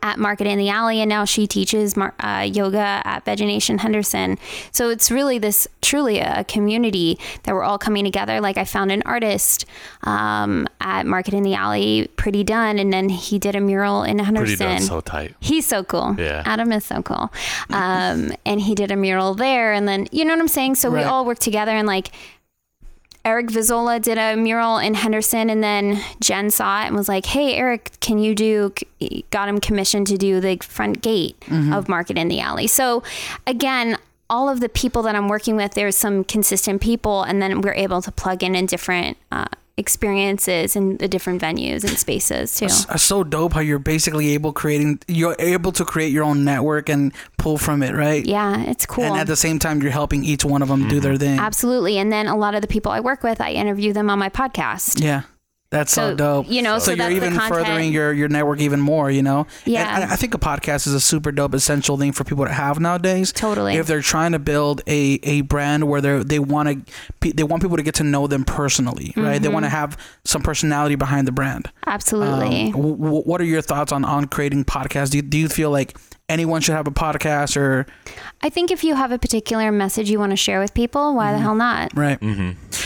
[0.03, 4.39] at Market in the Alley, and now she teaches mar- uh, yoga at VegeNation Henderson.
[4.71, 8.41] So it's really this truly a community that we're all coming together.
[8.41, 9.65] Like I found an artist
[10.01, 14.17] um, at Market in the Alley, Pretty Done, and then he did a mural in
[14.17, 14.57] Pretty Henderson.
[14.67, 15.35] done so tight.
[15.39, 16.15] He's so cool.
[16.17, 16.41] Yeah.
[16.47, 17.31] Adam is so cool.
[17.69, 19.71] Um, and he did a mural there.
[19.71, 20.75] And then, you know what I'm saying?
[20.75, 21.01] So Right.
[21.01, 22.09] we all work together and like,
[23.23, 27.27] Eric Vozzola did a mural in Henderson, and then Jen saw it and was like,
[27.27, 28.73] "Hey, Eric, can you do?"
[29.29, 31.35] Got him commissioned to do the front gate
[31.73, 32.67] of Market in the Alley.
[32.67, 33.03] So,
[33.45, 33.97] again,
[34.29, 37.73] all of the people that I'm working with, there's some consistent people, and then we're
[37.73, 39.45] able to plug in in different uh,
[39.77, 42.65] experiences and the different venues and spaces too.
[42.65, 46.43] It's, it's so dope how you're basically able creating you're able to create your own
[46.43, 48.25] network and pull from it, right?
[48.25, 49.03] Yeah, it's cool.
[49.03, 51.19] And at the same time, you're helping each one of them do their mm-hmm.
[51.19, 51.39] thing.
[51.39, 51.97] Absolutely.
[51.97, 54.29] And then a lot of the people I work with, I interview them on my
[54.29, 55.01] podcast.
[55.01, 55.23] Yeah.
[55.71, 56.49] That's so, So, dope.
[56.49, 59.21] you know, so, so you're that's the even furthering your, your network even more, you
[59.23, 59.47] know?
[59.65, 59.95] Yeah.
[59.95, 62.51] And I, I think a podcast is a super dope, essential thing for people to
[62.51, 63.31] have nowadays.
[63.31, 63.75] Totally.
[63.77, 66.85] If they're trying to build a, a brand where they they want
[67.21, 69.41] to they want people to get to know them personally, right?
[69.41, 69.77] They want to Mm-hmm.
[69.77, 71.71] have some personality behind the brand.
[71.87, 72.65] Absolutely.
[72.65, 75.11] Um, w- w- what are your thoughts on on creating podcasts?
[75.11, 75.95] Do you, do you feel like
[76.31, 77.85] anyone should have a podcast or
[78.41, 81.31] I think if you have a particular message you want to share with people, why
[81.31, 81.43] the Mm-hmm.
[81.43, 81.91] hell not?
[81.95, 82.19] right?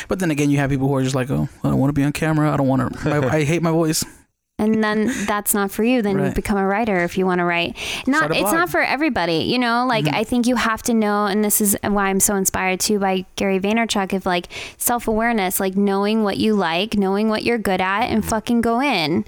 [0.07, 1.93] But then again, you have people who are just like, oh, I don't want to
[1.93, 2.51] be on camera.
[2.51, 3.09] I don't want to.
[3.31, 4.03] I hate my voice.
[4.57, 6.01] And then that's not for you.
[6.01, 7.75] Then you become a writer if you want to write.
[8.07, 8.39] Not it's.
[8.39, 8.55] Mm-hmm.
[8.55, 9.85] not for everybody, you know.
[9.85, 12.97] Like I think you have to know, and this is why I'm so inspired too
[12.97, 17.57] by Gary Vaynerchuk of like self awareness, like knowing what you like, knowing what you're
[17.57, 19.25] good at, and fucking go in.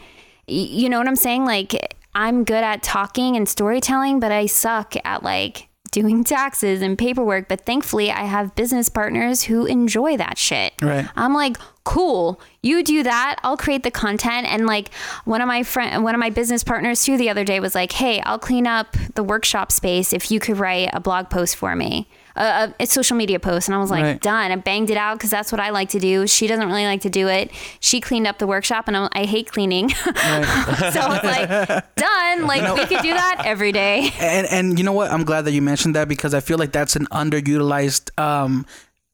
[0.48, 1.44] You know what I'm saying?
[1.44, 6.98] Like I'm good at talking and storytelling, but I suck at like doing taxes and
[6.98, 7.48] paperwork.
[7.48, 10.74] But thankfully, I have business partners who enjoy that shit.
[10.82, 11.08] Right.
[11.16, 11.58] I'm like,
[11.88, 12.42] cool.
[12.62, 13.38] You do that.
[13.44, 14.46] I'll create the content.
[14.46, 17.62] And like one of my friend, one of my business partners too, the other day
[17.62, 21.30] was like, hey, I'll clean up the workshop space if you could write a blog
[21.30, 23.70] post for me, a, a, social media post.
[23.70, 24.22] And I was like, Right.
[24.22, 24.52] done.
[24.52, 26.28] I banged it out because that's what I like to do.
[26.28, 27.52] She doesn't really like to do it.
[27.80, 29.90] She cleaned up the workshop, and I'm, I hate cleaning.
[29.90, 32.48] so it's like done.
[32.48, 34.12] Like we could do that every day.
[34.20, 35.10] And and you know what?
[35.10, 38.66] I'm glad that you mentioned that because I feel like that's an underutilized um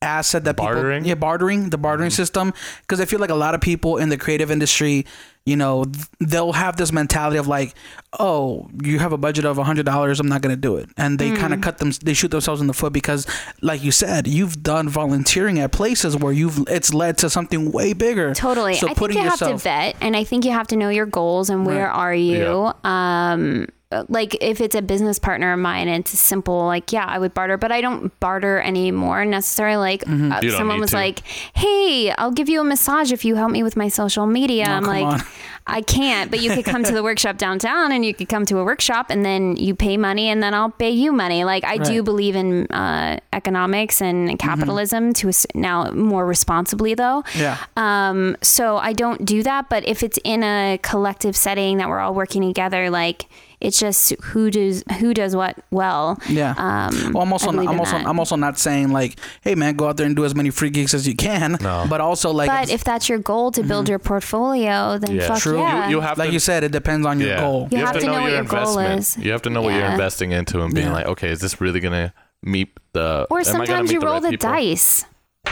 [0.03, 0.99] asset that Bartering?
[1.03, 4.09] people yeah bartering the bartering system because I feel like a lot of people in
[4.09, 5.05] the creative industry
[5.45, 5.85] you know
[6.19, 7.73] they'll have this mentality of like
[8.19, 11.17] oh you have a budget of a hundred dollars I'm not gonna do it and
[11.19, 11.37] they Mm.
[11.37, 13.25] kind of cut them they shoot themselves in the foot because
[13.61, 17.93] like you said you've done volunteering at places where you've it's led to something way
[17.93, 18.75] bigger Totally.
[18.75, 20.75] so I think putting you have to yourself vet, and I think you have to
[20.75, 21.95] know your goals and where Right.
[22.03, 22.71] are you.
[22.83, 23.67] Um,
[24.09, 26.65] like if it's a business partner of mine, it's simple.
[26.65, 29.77] Like, yeah, I would barter, but I don't barter anymore necessarily.
[29.77, 30.31] Like, Mm-hmm.
[30.31, 30.97] uh, someone was to.
[30.97, 31.19] like,
[31.55, 34.83] "Hey, I'll give you a massage if you help me with my social media." I'm
[34.83, 35.21] like, on.
[35.65, 38.57] I can't, but you could come to the workshop downtown, and you could come to
[38.59, 41.43] a workshop, and then you pay money, and then I'll pay you money.
[41.45, 41.89] Like, I do Right.
[41.93, 42.03] Mm-hmm.
[42.03, 47.23] believe in uh, economics and capitalism to now more responsibly, though.
[47.35, 51.87] yeah Um, so I don't do that, but if it's in a collective setting that
[51.87, 53.25] we're all working together, like
[53.63, 56.19] it's just who does who does what well.
[56.29, 56.53] Yeah.
[56.57, 58.05] Um, well, I'm also I believe I'm also that.
[58.05, 60.69] I'm also not saying like, hey man, go out there and do as many free
[60.69, 61.57] gigs as you can.
[61.61, 61.85] No.
[61.89, 65.27] But also like, but if that's your goal to build your portfolio, then Yeah.
[65.29, 65.59] fuck True.
[65.59, 65.85] yeah.
[65.87, 67.39] You, you have like to you said, it depends on your yeah.
[67.39, 67.67] goal.
[67.71, 69.17] You have to know what your goal is.
[69.17, 70.93] You have to know what you're investing into and being Yeah.
[70.93, 73.25] like, okay, is this really gonna meet the?
[73.31, 74.49] or am I gonna sometimes meet you the roll right the people?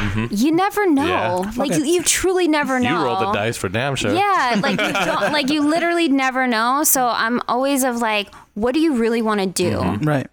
[0.09, 0.43] Dice.
[0.43, 1.05] You never know.
[1.05, 1.51] Yeah.
[1.55, 2.99] Like you, you truly never know.
[2.99, 4.13] You roll the dice for damn sure.
[4.13, 6.83] Yeah, like you don't, like you literally never know.
[6.83, 9.71] So I'm always of like, what do you really want to do?
[9.77, 10.07] Mm-hmm.
[10.07, 10.27] Right.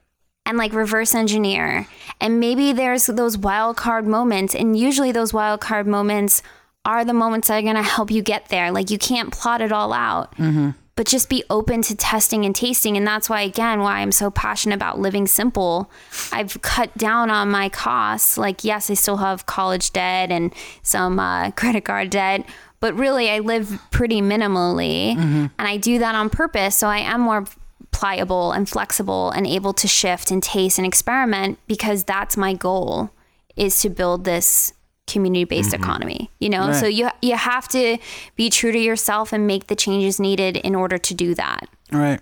[0.46, 1.86] and like reverse engineer.
[2.20, 4.54] And maybe there's those wild card moments.
[4.54, 6.42] And usually those wild card moments
[6.84, 8.70] are the moments that are going to help you get there.
[8.72, 10.70] Like you can't plot it all out, mm-hmm.
[10.99, 12.96] But just be open to testing and tasting.
[12.96, 15.88] And that's why, again, why I'm so passionate about living simple.
[16.32, 18.36] I've cut down on my costs.
[18.36, 22.44] Like, yes, I still have college debt and some uh, credit card debt.
[22.80, 25.16] But really, I live pretty minimally,
[25.57, 26.74] and I do that on purpose.
[26.74, 27.44] So I am more
[27.92, 33.11] pliable and flexible and able to shift and taste and experiment because that's my goal
[33.55, 34.72] is to build this
[35.09, 35.82] community-based mm-hmm.
[35.82, 37.98] economy you know so you you have to
[38.36, 42.20] be true to yourself and make the changes needed in order to do that Right.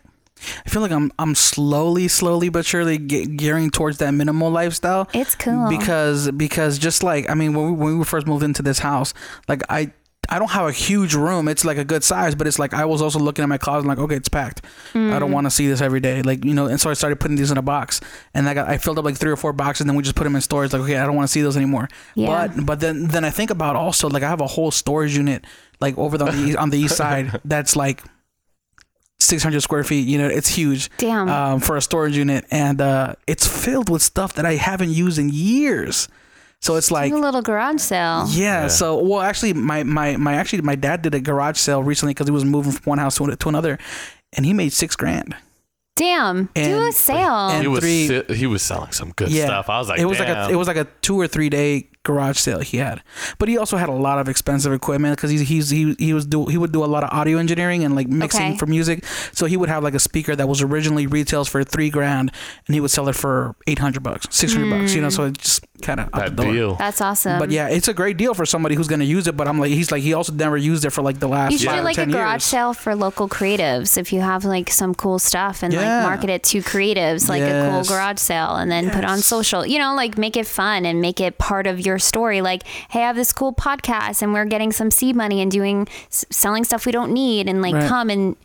[0.65, 5.09] I feel like I'm I'm slowly, slowly but surely ge- gearing towards that minimal lifestyle.
[5.15, 5.69] It's cool.
[5.69, 9.15] because because just like I mean when we, when we first moved into this house,
[9.49, 9.93] like I
[10.29, 11.49] I don't have a huge room.
[11.49, 13.87] It's like a good size, but it's like I was also looking at my closet
[13.87, 14.63] like okay, it's packed.
[14.95, 15.21] I Mm.
[15.21, 16.23] don't want to see this every day.
[16.23, 18.01] Like you know, and so I started putting these in a box,
[18.35, 20.17] and I got I filled up like three or four boxes, and then we just
[20.17, 20.73] put them in storage.
[20.73, 21.89] Like okay, I don't want to see those anymore.
[22.15, 22.49] Yeah.
[22.49, 25.45] But but then then I think about also like I have a whole storage unit
[25.81, 28.03] like over the, on the east, on the east side that's like
[29.21, 30.07] 600 square feet.
[30.07, 30.91] You know, it's huge.
[30.99, 31.29] Damn.
[31.29, 35.19] Um, for a storage unit, and uh, it's filled with stuff that I haven't used
[35.19, 36.09] in years.
[36.63, 38.69] So it's like, a little garage sale yeah, Yeah.
[38.69, 42.27] So well, actually, my my my actually my dad did a garage sale recently because
[42.27, 43.79] he was moving from one house to, to another,
[44.33, 45.37] and he made six grand.
[45.95, 46.45] Damn.
[46.55, 47.49] Do And- a sale.
[47.49, 49.71] and- he was three- si- he was selling some good Yeah, stuff.
[49.71, 50.29] I was like, it was Damn.
[50.29, 53.03] like a it was like a two or three day garage sale he had,
[53.39, 56.27] but he also had a lot of expensive equipment because he's he's he he was
[56.27, 58.57] do he would do a lot of audio engineering and like mixing Okay.
[58.59, 59.05] for music.
[59.33, 62.31] So he would have like a speaker that was originally retails for three grand,
[62.67, 64.95] and he would sell it for eight hundred bucks, six hundred bucks.
[64.95, 65.13] You know, mm.
[65.17, 66.75] so it just kind of that deal.
[66.77, 67.39] That's awesome.
[67.39, 69.37] But yeah, it's a great deal for somebody who's gonna use it.
[69.37, 71.59] But I'm like, he's like, he also never used it for like the last you
[71.59, 72.45] should five do or like a garage years.
[72.45, 75.81] sale for local creatives if you have like some cool stuff and Yeah.
[75.99, 79.67] like market it to creatives like a cool garage sale and then put on social
[79.67, 83.01] you know like make it fun and make it part of your story like hey
[83.03, 86.65] i have this cool podcast and we're getting some seed money and doing s- selling
[86.65, 87.89] stuff we don't need and like Right.
[87.89, 88.37] come and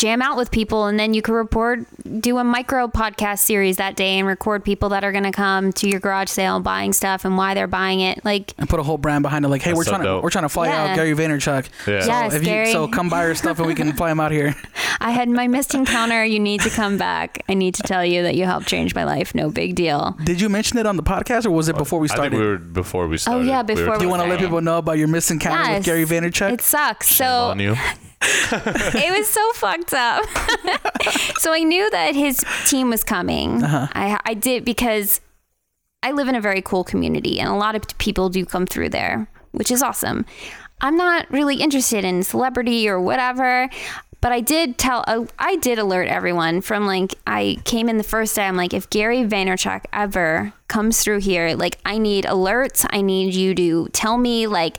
[0.00, 1.80] jam out with people and then you could report
[2.20, 5.70] do a micro podcast series that day and record people that are going to come
[5.74, 8.82] to your garage sale buying stuff and why they're buying it like and put a
[8.82, 9.48] whole brand behind it.
[9.48, 10.84] Like, hey, we're so trying to we're trying to fly Yeah.
[10.84, 11.68] out Gary Vaynerchuk.
[11.86, 12.00] Yeah.
[12.00, 14.32] So Yes, if you, So come buy your stuff and we can fly him out
[14.32, 14.56] here.
[15.00, 16.24] I had my missed encounter.
[16.24, 17.44] You need to come back.
[17.48, 19.34] I need to tell you that you helped change my life.
[19.34, 20.16] No big deal.
[20.24, 22.28] Did you mention it on the podcast or was it uh, before we I started?
[22.34, 23.40] Oh, think we were before we started.
[23.40, 25.34] Oh yeah, we were before Do you want to let people know about your missing
[25.36, 26.52] encounters with Gary Vaynerchuk?
[26.52, 27.08] It sucks.
[27.08, 27.76] Shame So on you.
[28.22, 30.24] It was so fucked up.
[31.38, 33.62] so I knew that his team was coming.
[33.62, 33.88] Uh-huh.
[33.92, 35.20] I, I did because
[36.02, 38.90] I live in a very cool community and a lot of people do come through
[38.90, 40.26] there, which is awesome.
[40.80, 43.68] I'm not really interested in celebrity or whatever.
[44.20, 48.04] But I did tell, uh, I did alert everyone from like, I came in the
[48.04, 48.44] first day.
[48.44, 52.86] I'm like, if Gary Vaynerchuk ever comes through here, like, I need alerts.
[52.90, 54.78] I need you to tell me, like,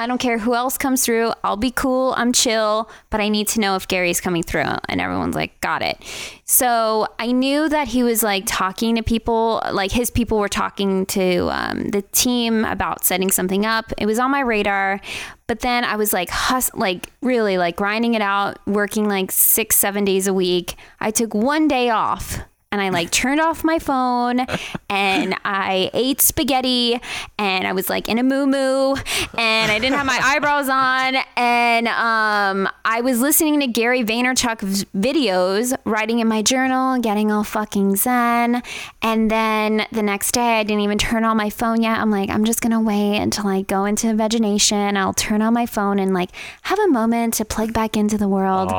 [0.00, 1.34] I don't care who else comes through.
[1.44, 2.14] I'll be cool.
[2.16, 4.64] I'm chill, but I need to know if Gary's coming through.
[4.88, 5.98] And everyone's like, got it.
[6.46, 11.04] So I knew that he was like talking to people, like his people were talking
[11.06, 13.92] to um, the team about setting something up.
[13.98, 15.02] It was on my radar.
[15.46, 19.76] But then I was like, hus- like really like grinding it out, working like six,
[19.76, 20.76] seven days a week.
[20.98, 22.38] I took one day off
[22.72, 24.46] and I like turned off my phone
[24.88, 27.00] and I ate spaghetti
[27.36, 28.94] and I was like in a moo moo
[29.36, 34.84] and I didn't have my eyebrows on and um, I was listening to Gary Vaynerchuk's
[34.96, 38.62] videos, writing in my journal, getting all fucking zen.
[39.02, 41.98] And then the next day I didn't even turn on my phone yet.
[41.98, 44.96] I'm like, I'm just gonna wait until I go into VegeNation.
[44.96, 46.30] I'll turn on my phone and like
[46.62, 48.70] have a moment to plug back into the world.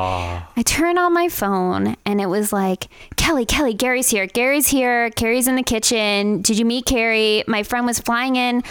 [0.56, 4.28] I turn on my phone and it was like, Kelly, Kelly, Gary's here.
[4.28, 5.10] Gary's here.
[5.10, 6.40] Gary's in the kitchen.
[6.40, 7.42] Did you meet Gary?
[7.48, 8.62] My friend was flying in,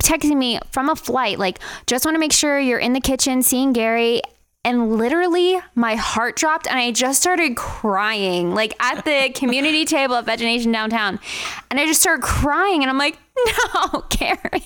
[0.00, 3.40] texting me from a flight, like, just want to make sure you're in the kitchen
[3.44, 4.20] seeing Gary.
[4.64, 10.16] And literally, my heart dropped and I just started crying, like at the community table
[10.16, 11.20] at VegeNation downtown.
[11.70, 13.16] And I just started crying and I'm like,
[13.74, 14.64] no, Gary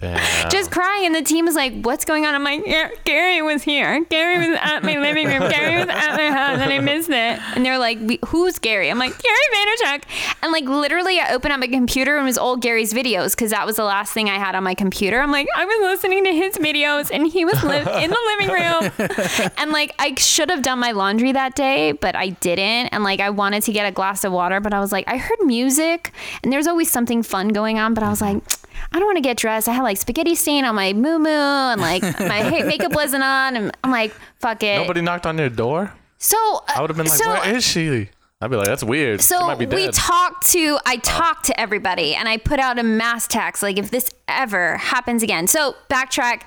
[0.00, 2.32] Just crying and the team was like what's going on?
[2.32, 4.04] I'm like "Yeah, gary was here.
[4.04, 5.50] Gary was at my living room.
[5.50, 7.40] Gary was at my house and i missed it.
[7.56, 8.90] And they're like who's gary?
[8.90, 10.02] I'm like gary vaynerchuk.
[10.42, 13.50] And like literally i opened up my computer and it was old gary's videos because
[13.50, 15.20] that was the last thing i had on my computer.
[15.20, 18.54] I'm like i was listening to his videos and he was li- in the living
[18.54, 19.50] room.
[19.58, 22.88] And like i should have done my laundry that day but i didn't.
[22.92, 25.16] And like i wanted to get a glass of water but i was like i
[25.16, 26.12] heard music
[26.44, 27.94] and there's always something fun going on.
[27.94, 28.44] But i was like
[28.92, 29.68] I don't want to get dressed.
[29.68, 33.22] I had like spaghetti stain on my moo moo and like my ha- makeup wasn't
[33.22, 33.56] on.
[33.56, 34.78] And I'm like, fuck it.
[34.78, 35.92] Nobody knocked on your door.
[36.18, 36.36] so
[36.68, 38.10] uh, I would have been like, so, "Where is she?"
[38.40, 39.20] I'd be like, "That's weird.
[39.20, 41.00] she so might be we talked to I oh.
[41.02, 45.22] talked to everybody and I put out a mass text like if this ever happens
[45.22, 45.46] again.
[45.46, 46.42] So backtrack.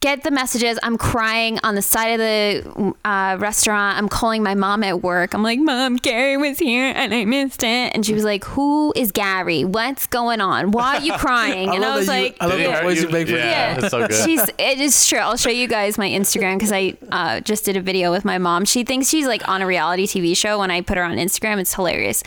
[0.00, 0.78] Get the messages.
[0.84, 3.98] I'm crying on the side of the uh, restaurant.
[3.98, 5.34] I'm calling my mom at work.
[5.34, 7.92] I'm like, Mom, Gary was here and I missed it.
[7.96, 9.64] And she was like, Who is Gary?
[9.64, 10.70] What's going on?
[10.70, 11.70] Why are you crying?
[11.70, 13.34] I and I was that you- like, I love Did the voice you make for
[13.34, 13.78] Yeah, Yeah.
[13.80, 14.24] it's so good.
[14.24, 15.18] She's it is true.
[15.18, 18.38] I'll show you guys my Instagram because I uh, just did a video with my
[18.38, 18.66] mom.
[18.66, 21.58] She thinks she's like on a reality TV show when I put her on Instagram.
[21.58, 22.22] It's hilarious.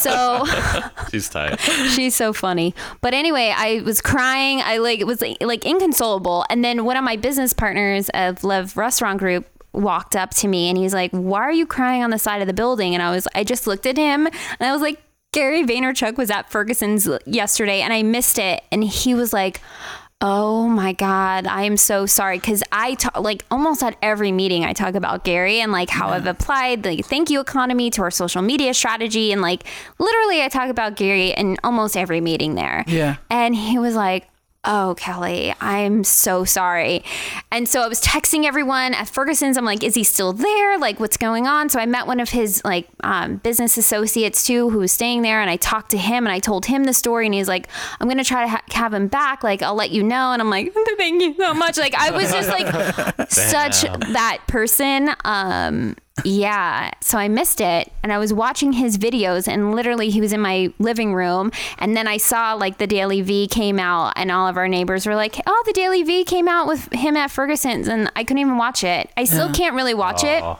[0.00, 0.44] So
[1.12, 1.60] She's tight.
[1.94, 2.74] she's so funny.
[3.00, 4.60] But anyway, I was crying.
[4.60, 6.44] I like it was like, like inconsolable.
[6.50, 10.68] And then one of my business partners of Love Restaurant Group walked up to me
[10.68, 13.10] and he's like, "Why are you crying on the side of the building?" And I
[13.10, 15.02] was I just looked at him and I was like,
[15.32, 19.60] "Gary Vaynerchuk was at Ferguson's yesterday and I missed it." And he was like,
[20.24, 22.38] Oh my God, I am so sorry.
[22.38, 26.10] Cause I talk like almost at every meeting, I talk about Gary and like how
[26.10, 29.32] I've applied the thank you economy to our social media strategy.
[29.32, 29.64] And like
[29.98, 32.84] literally, I talk about Gary in almost every meeting there.
[32.86, 33.16] Yeah.
[33.30, 34.28] And he was like,
[34.64, 37.02] Oh, Kelly, I'm so sorry.
[37.50, 39.56] And so I was texting everyone at Ferguson's.
[39.56, 40.78] I'm like, is he still there?
[40.78, 41.68] Like, what's going on?
[41.68, 45.40] So I met one of his like um, business associates too, who was staying there.
[45.40, 47.26] And I talked to him and I told him the story.
[47.26, 47.66] And he's like,
[47.98, 49.42] I'm going to try to ha- have him back.
[49.42, 50.30] Like, I'll let you know.
[50.30, 51.76] And I'm like, thank you so much.
[51.76, 52.68] Like, I was just like
[53.30, 53.82] such
[54.12, 55.10] that person.
[55.24, 56.90] Um, yeah.
[57.00, 60.40] So I missed it and I was watching his videos and literally he was in
[60.40, 64.56] my living room and then I saw like the DailyVee came out and all of
[64.56, 68.24] our neighbors were like, "Oh, the DailyVee came out with him at Ferguson's." And I
[68.24, 69.10] couldn't even watch it.
[69.16, 69.52] I still Yeah.
[69.52, 70.56] can't really watch it Aw.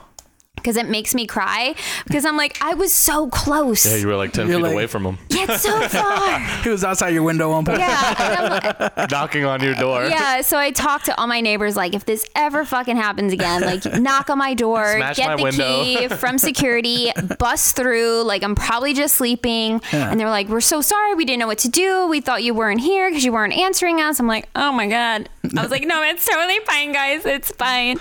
[0.62, 1.74] Because it makes me cry
[2.06, 3.84] because I'm like, I was so close.
[3.84, 6.38] Yeah, you were like 10 You're feet like- away from him, Yeah, it's so far.
[6.62, 7.78] He was outside your window one point.
[7.78, 8.14] yeah.
[8.18, 10.04] And I'm like, knocking on your door.
[10.06, 13.62] yeah, so I talked to all my neighbors like, if this ever fucking happens again,
[13.62, 15.82] like knock on my door, Smash get my the window.
[15.84, 18.22] key from security, bust through.
[18.22, 20.10] Like I'm probably just sleeping, Yeah.
[20.10, 22.06] and they're like, "We're so sorry, we didn't know what to do.
[22.06, 25.28] We thought you weren't here because you weren't answering us." I'm like, "Oh my god."
[25.56, 27.26] I was like, "No, it's totally fine, guys.
[27.26, 27.98] It's fine."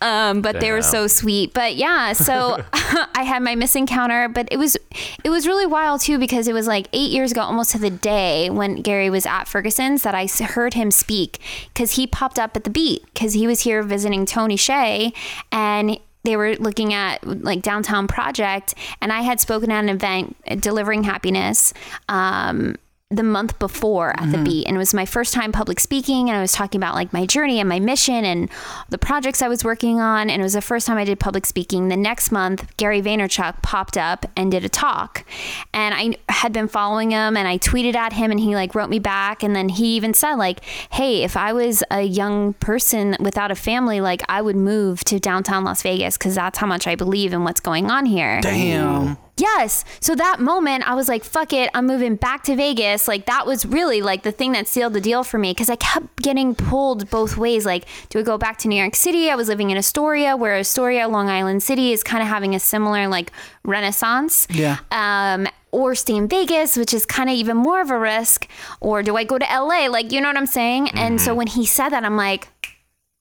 [0.00, 1.52] Um, but they were so sweet.
[1.54, 4.76] But yeah, so I had my missing counter, but it was
[5.24, 7.90] it was really wild too because it was like eight years ago, almost to the
[7.90, 11.40] day when Gary was at Ferguson's that I heard him speak
[11.72, 15.14] because he popped up at the beat because he was here visiting Tony Hsieh
[15.52, 15.98] and.
[16.24, 21.04] They were looking at like downtown project, and I had spoken at an event, delivering
[21.04, 21.72] happiness,
[22.08, 22.74] um,
[23.10, 24.44] the month before at the mm-hmm.
[24.44, 27.12] beat and it was my first time public speaking and I was talking about like
[27.12, 28.50] my journey and my mission and
[28.88, 31.46] the projects I was working on and it was the first time I did public
[31.46, 31.86] speaking.
[31.86, 35.24] The next month Gary Vaynerchuk popped up and did a talk
[35.72, 38.90] and I had been following him and I tweeted at him and he like wrote
[38.90, 43.16] me back and then he even said like hey if I was a young person
[43.20, 46.88] without a family like I would move to downtown Las Vegas cuz that's how much
[46.88, 48.40] I believe in what's going on here.
[48.40, 49.16] Damn.
[49.38, 49.84] Yes.
[50.00, 51.70] So that moment, I was like, fuck it.
[51.74, 53.06] I'm moving back to Vegas.
[53.06, 55.76] Like, that was really like the thing that sealed the deal for me because I
[55.76, 57.66] kept getting pulled both ways.
[57.66, 59.30] Like, do I go back to New York City?
[59.30, 62.60] I was living in Astoria, where Astoria, Long Island City, is kind of having a
[62.60, 63.30] similar like
[63.62, 64.48] renaissance.
[64.50, 64.78] Yeah.
[64.90, 68.48] Um, or stay in Vegas, which is kind of even more of a risk.
[68.80, 69.88] Or do I go to LA?
[69.88, 70.88] Like, you know what I'm saying?
[70.90, 72.48] And so when he said that, I'm like,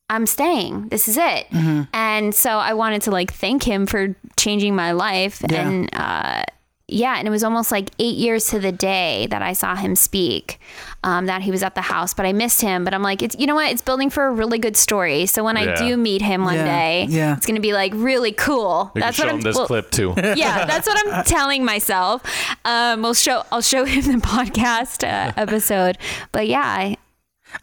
[0.10, 0.90] I'm staying.
[0.90, 1.50] This is it.
[1.50, 1.84] Mm-hmm.
[1.94, 5.42] And so I wanted to like thank him for changing my life.
[5.50, 5.68] Yeah.
[5.68, 6.44] And uh,
[6.88, 9.96] yeah, and it was almost like eight years to the day that I saw him
[9.96, 10.60] speak.
[11.04, 12.84] Um, that he was at the house, but I missed him.
[12.84, 13.72] But I'm like, it's you know what?
[13.72, 15.26] It's building for a really good story.
[15.26, 17.36] So when I do meet him one Yeah, day, yeah.
[17.38, 18.92] it's gonna be like really cool.
[18.94, 19.40] You That's can what I'm.
[19.40, 20.14] him this well, clip too.
[20.18, 22.22] yeah, that's what I'm telling myself.
[22.66, 23.44] Um, we'll show.
[23.52, 25.98] I'll show him the podcast uh, episode.
[26.32, 26.98] But yeah, I,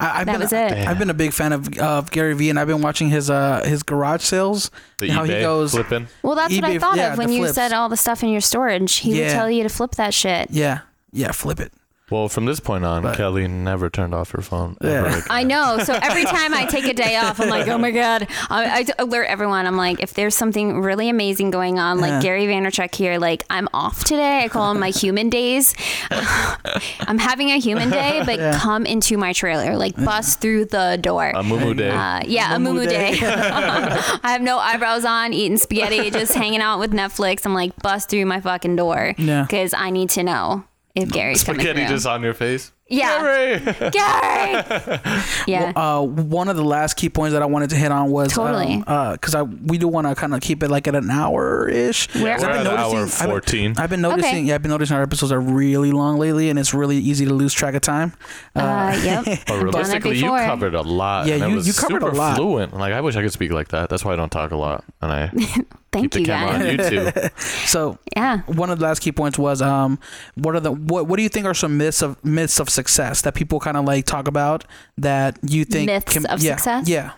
[0.00, 0.72] I, I've That been, was it.
[0.72, 3.62] I've been a big fan of of Gary Vee, and I've been watching his uh
[3.64, 4.70] his garage sales.
[4.98, 5.72] The how eBay he goes.
[5.72, 6.08] flipping.
[6.22, 7.54] well, that's what I thought yeah, of when you flips.
[7.54, 8.96] said all the stuff in your storage.
[8.96, 9.26] He Yeah.
[9.26, 10.50] would tell you to flip that shit.
[10.50, 10.80] Yeah,
[11.12, 11.72] yeah, flip it.
[12.12, 14.76] Well, from this point on, But- Kelly never turned off her phone.
[14.82, 14.90] Yeah.
[14.90, 15.22] Ever again.
[15.30, 15.78] I know.
[15.82, 18.28] So every time I take a day off, I'm like, oh my God.
[18.50, 19.66] I, I alert everyone.
[19.66, 22.20] I'm like, if there's something really amazing going on, like Yeah.
[22.22, 24.44] Gary Vaynerchuk here, like I'm off today.
[24.44, 25.74] I call them my human days.
[26.10, 28.58] I'm having a human day, but Yeah.
[28.58, 31.32] come into my trailer, like bust through the door.
[31.34, 31.90] A moo day.
[31.90, 33.18] Uh, yeah, a Moo moo day.
[33.18, 33.18] day.
[33.22, 37.46] I have no eyebrows on, eating spaghetti, just hanging out with Netflix.
[37.46, 39.14] I'm like, bust through my fucking door.
[39.18, 39.42] Yeah.
[39.42, 40.64] Because I need to know
[40.94, 41.94] if Gary's coming Spaghetti through.
[41.96, 42.70] just on your face.
[42.88, 43.58] yeah.
[43.58, 43.90] Gary!
[43.90, 45.00] Gary!
[45.46, 45.72] yeah.
[45.74, 48.74] Uh, one of the last key points that I wanted to hit on was Totally.
[48.74, 51.10] um, uh, because I we do want to kind of keep it like at an
[51.10, 52.14] hour ish.
[52.14, 53.74] We're- We're at hour 14.
[53.78, 54.28] I've been noticing.
[54.30, 54.40] Okay.
[54.42, 57.32] Yeah, I've been noticing our episodes are really long lately, and it's really easy to
[57.32, 58.12] lose track of time.
[58.54, 59.24] Uh, yep.
[59.46, 61.26] But realistically, you covered a lot.
[61.26, 62.36] Yeah, and it you- was you covered a super lot.
[62.36, 62.74] fluent.
[62.76, 63.88] Like I wish I could speak like that.
[63.88, 65.30] That's why I don't talk a lot, and I
[65.92, 66.90] Thank keep the you camera on guys.
[66.90, 67.30] YouTube.
[67.68, 68.38] So Yeah.
[68.46, 69.98] one of the last key points was um
[70.34, 73.22] what are the what what do you think are some myths of myths of success
[73.22, 74.64] that people kind of like talk about
[74.98, 76.88] that you think Myths of yeah, success?
[76.88, 77.12] Yeah.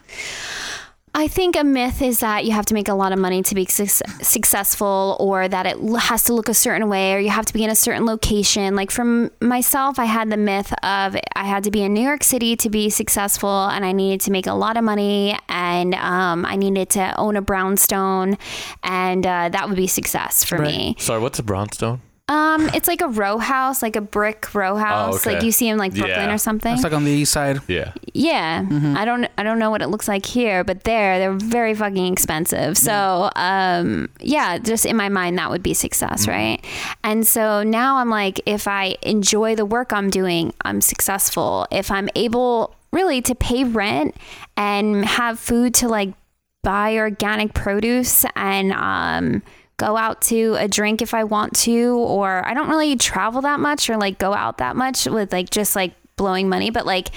[1.17, 3.55] I think a myth is that you have to make a lot of money to
[3.55, 3.87] be suc
[4.23, 7.63] successful or that it has to look a certain way or you have to be
[7.63, 8.75] in a certain location.
[8.75, 12.25] Like from myself, I had the myth of I had to be in New York
[12.25, 16.45] City to be successful and I needed to make a lot of money and um,
[16.45, 18.37] I needed to own a brownstone
[18.83, 20.67] and uh, that would be success for Right.
[20.77, 20.97] me.
[20.99, 22.01] Sorry, what's a brownstone?
[22.27, 25.35] Um, it's like a row house, like a brick row house, okay.
[25.35, 26.35] like you see in like Brooklyn Yeah.
[26.35, 26.73] or something.
[26.73, 27.61] It's like on the east side.
[27.69, 27.93] Yeah.
[28.15, 28.65] Yeah,
[28.97, 32.11] I don't I don't know what it looks like here, but there they're very fucking
[32.13, 32.79] expensive.
[32.79, 36.65] So um, yeah, just in my mind that would be success, right?
[37.03, 41.67] And so now I'm like, if I enjoy the work I'm doing, I'm successful.
[41.71, 44.17] If I'm able really to pay rent
[44.57, 46.15] and have food to like
[46.63, 49.43] buy organic produce and um,
[49.77, 53.61] go out to a drink if I want to, or I don't really travel that
[53.61, 56.71] much or like go out that much with like just like blowing money.
[56.71, 57.15] But like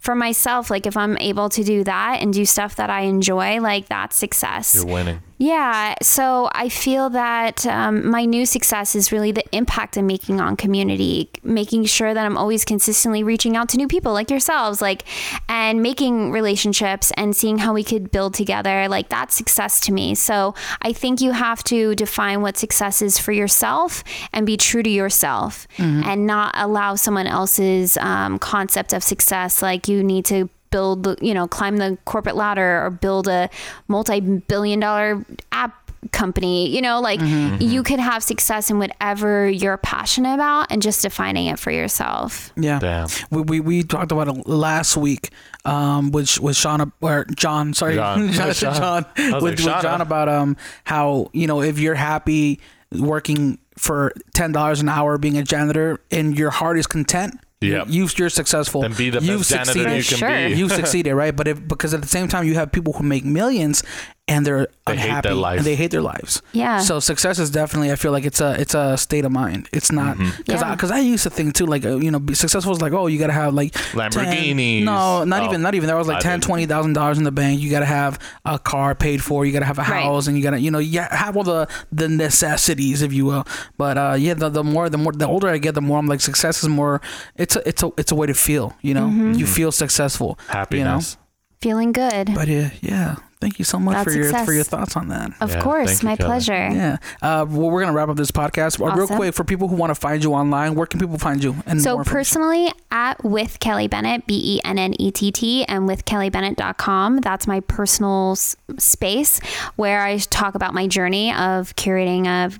[0.00, 3.60] for myself, like if I'm able to do that and do stuff that I enjoy,
[3.60, 4.74] like that's success.
[4.74, 5.22] You're winning.
[5.40, 10.40] Yeah, so I feel that um, my new success is really the impact I'm making
[10.40, 14.82] on community, making sure that I'm always consistently reaching out to new people like yourselves,
[14.82, 15.04] like,
[15.48, 18.88] and making relationships and seeing how we could build together.
[18.88, 20.16] Like, that's success to me.
[20.16, 24.82] So I think you have to define what success is for yourself and be true
[24.82, 29.62] to yourself and not allow someone else's um, concept of success.
[29.62, 33.48] Like, you need to build, you know, climb the corporate ladder or build a
[33.88, 36.68] multi-billion dollar app company.
[36.68, 37.20] You know, like
[37.60, 42.52] you could have success in whatever you're passionate about and just defining it for yourself.
[42.56, 42.78] Yeah.
[42.78, 43.08] Damn.
[43.30, 45.30] We, we, we talked about it last week,
[45.64, 48.30] um, which was Sean or John, sorry, John.
[48.32, 52.60] John, John, with, like, with John about um how you know if you're happy
[52.92, 57.86] working for ten dollars an hour being a janitor and your heart is content, Yep.
[57.88, 58.82] you you're successful.
[58.82, 59.96] Then be the You've best janitor succeeded.
[59.96, 60.48] you can Sure.
[60.48, 60.54] be.
[60.54, 61.34] You've succeeded, right?
[61.34, 63.82] But if because at the same time you have people who make millions
[64.28, 65.58] and they're They hate unhappy their life.
[65.58, 66.42] and they hate their lives.
[66.52, 66.80] Yeah.
[66.80, 69.68] So success is definitely I feel like it's a it's a state of mind.
[69.72, 70.36] It's not Mm-hmm.
[70.38, 70.70] because Yeah.
[70.70, 72.92] I because I used to think too like uh, you know be successful is like
[72.92, 75.86] oh you got to have like 10 no, not Oh, even not even.
[75.86, 77.60] There was like I 10 twenty thousand dollars in the bank.
[77.60, 79.44] You got to have a car paid for.
[79.46, 80.02] You got to have a Right.
[80.02, 83.24] house, and you got to you know you have all the the necessities, if you
[83.26, 83.44] will.
[83.76, 86.06] But uh, yeah, the, the more the more the older I get, the more I'm
[86.06, 87.00] like success is more.
[87.36, 88.76] It's a it's a it's a way to feel.
[88.82, 89.32] You know, Mm-hmm.
[89.34, 90.38] you feel successful.
[90.48, 91.16] Happiness.
[91.60, 92.34] Feeling good.
[92.34, 94.44] But uh, yeah, thank you so much That's for your success.
[94.46, 95.32] for your thoughts on that.
[95.40, 96.26] of Yeah, course, thank you, my Kelly.
[96.28, 96.52] pleasure.
[96.52, 96.96] Yeah.
[97.22, 98.80] Uh, well, we're gonna wrap up this podcast.
[98.80, 99.16] Uh, Real Awesome.
[99.16, 101.56] quick, for people who want to find you online, where can people find you?
[101.66, 102.18] And So more information?
[102.18, 107.18] personally, at with Kelly Bennett, B E N N E T T, and with kellybennett.com.
[107.18, 109.40] That's my personal s- space
[109.76, 112.50] where I talk about my journey of curating a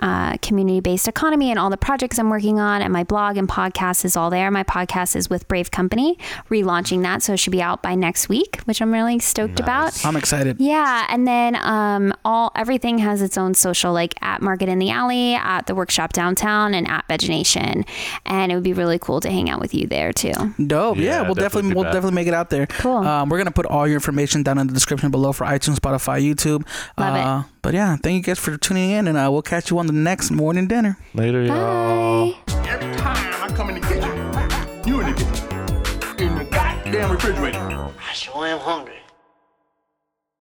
[0.00, 2.82] uh, community based economy and all the projects I'm working on.
[2.82, 4.50] And my blog and podcast is all there.
[4.50, 6.18] My podcast is with Brave Company,
[6.50, 7.22] relaunching that.
[7.22, 10.04] So it should be out by next week, which I'm really stoked about.
[10.04, 10.60] I'm excited.
[10.60, 14.90] Yeah, and then um, all everything has its own social, like at Market in the
[14.90, 17.86] Alley, at the Workshop Downtown, and at VegeNation.
[18.24, 20.32] And it would be really cool to hang out with you there too.
[20.66, 20.96] Dope.
[20.98, 22.66] Yeah, Yeah, we'll definitely definitely we'll definitely make it out there.
[22.66, 22.98] Cool.
[22.98, 26.22] Um, we're gonna put all your information down in the description below for iTunes, Spotify,
[26.22, 26.66] YouTube.
[26.98, 27.55] Love it.
[27.66, 29.92] But yeah, thank you guys for tuning in, and uh, we'll catch you on the
[29.92, 30.96] next morning dinner.
[31.14, 32.32] Later, y'all.
[32.64, 36.28] Every time I come in the kitchen, you in the kitchen.
[36.28, 37.58] In the goddamn refrigerator.
[37.58, 38.95] I sure am hungry.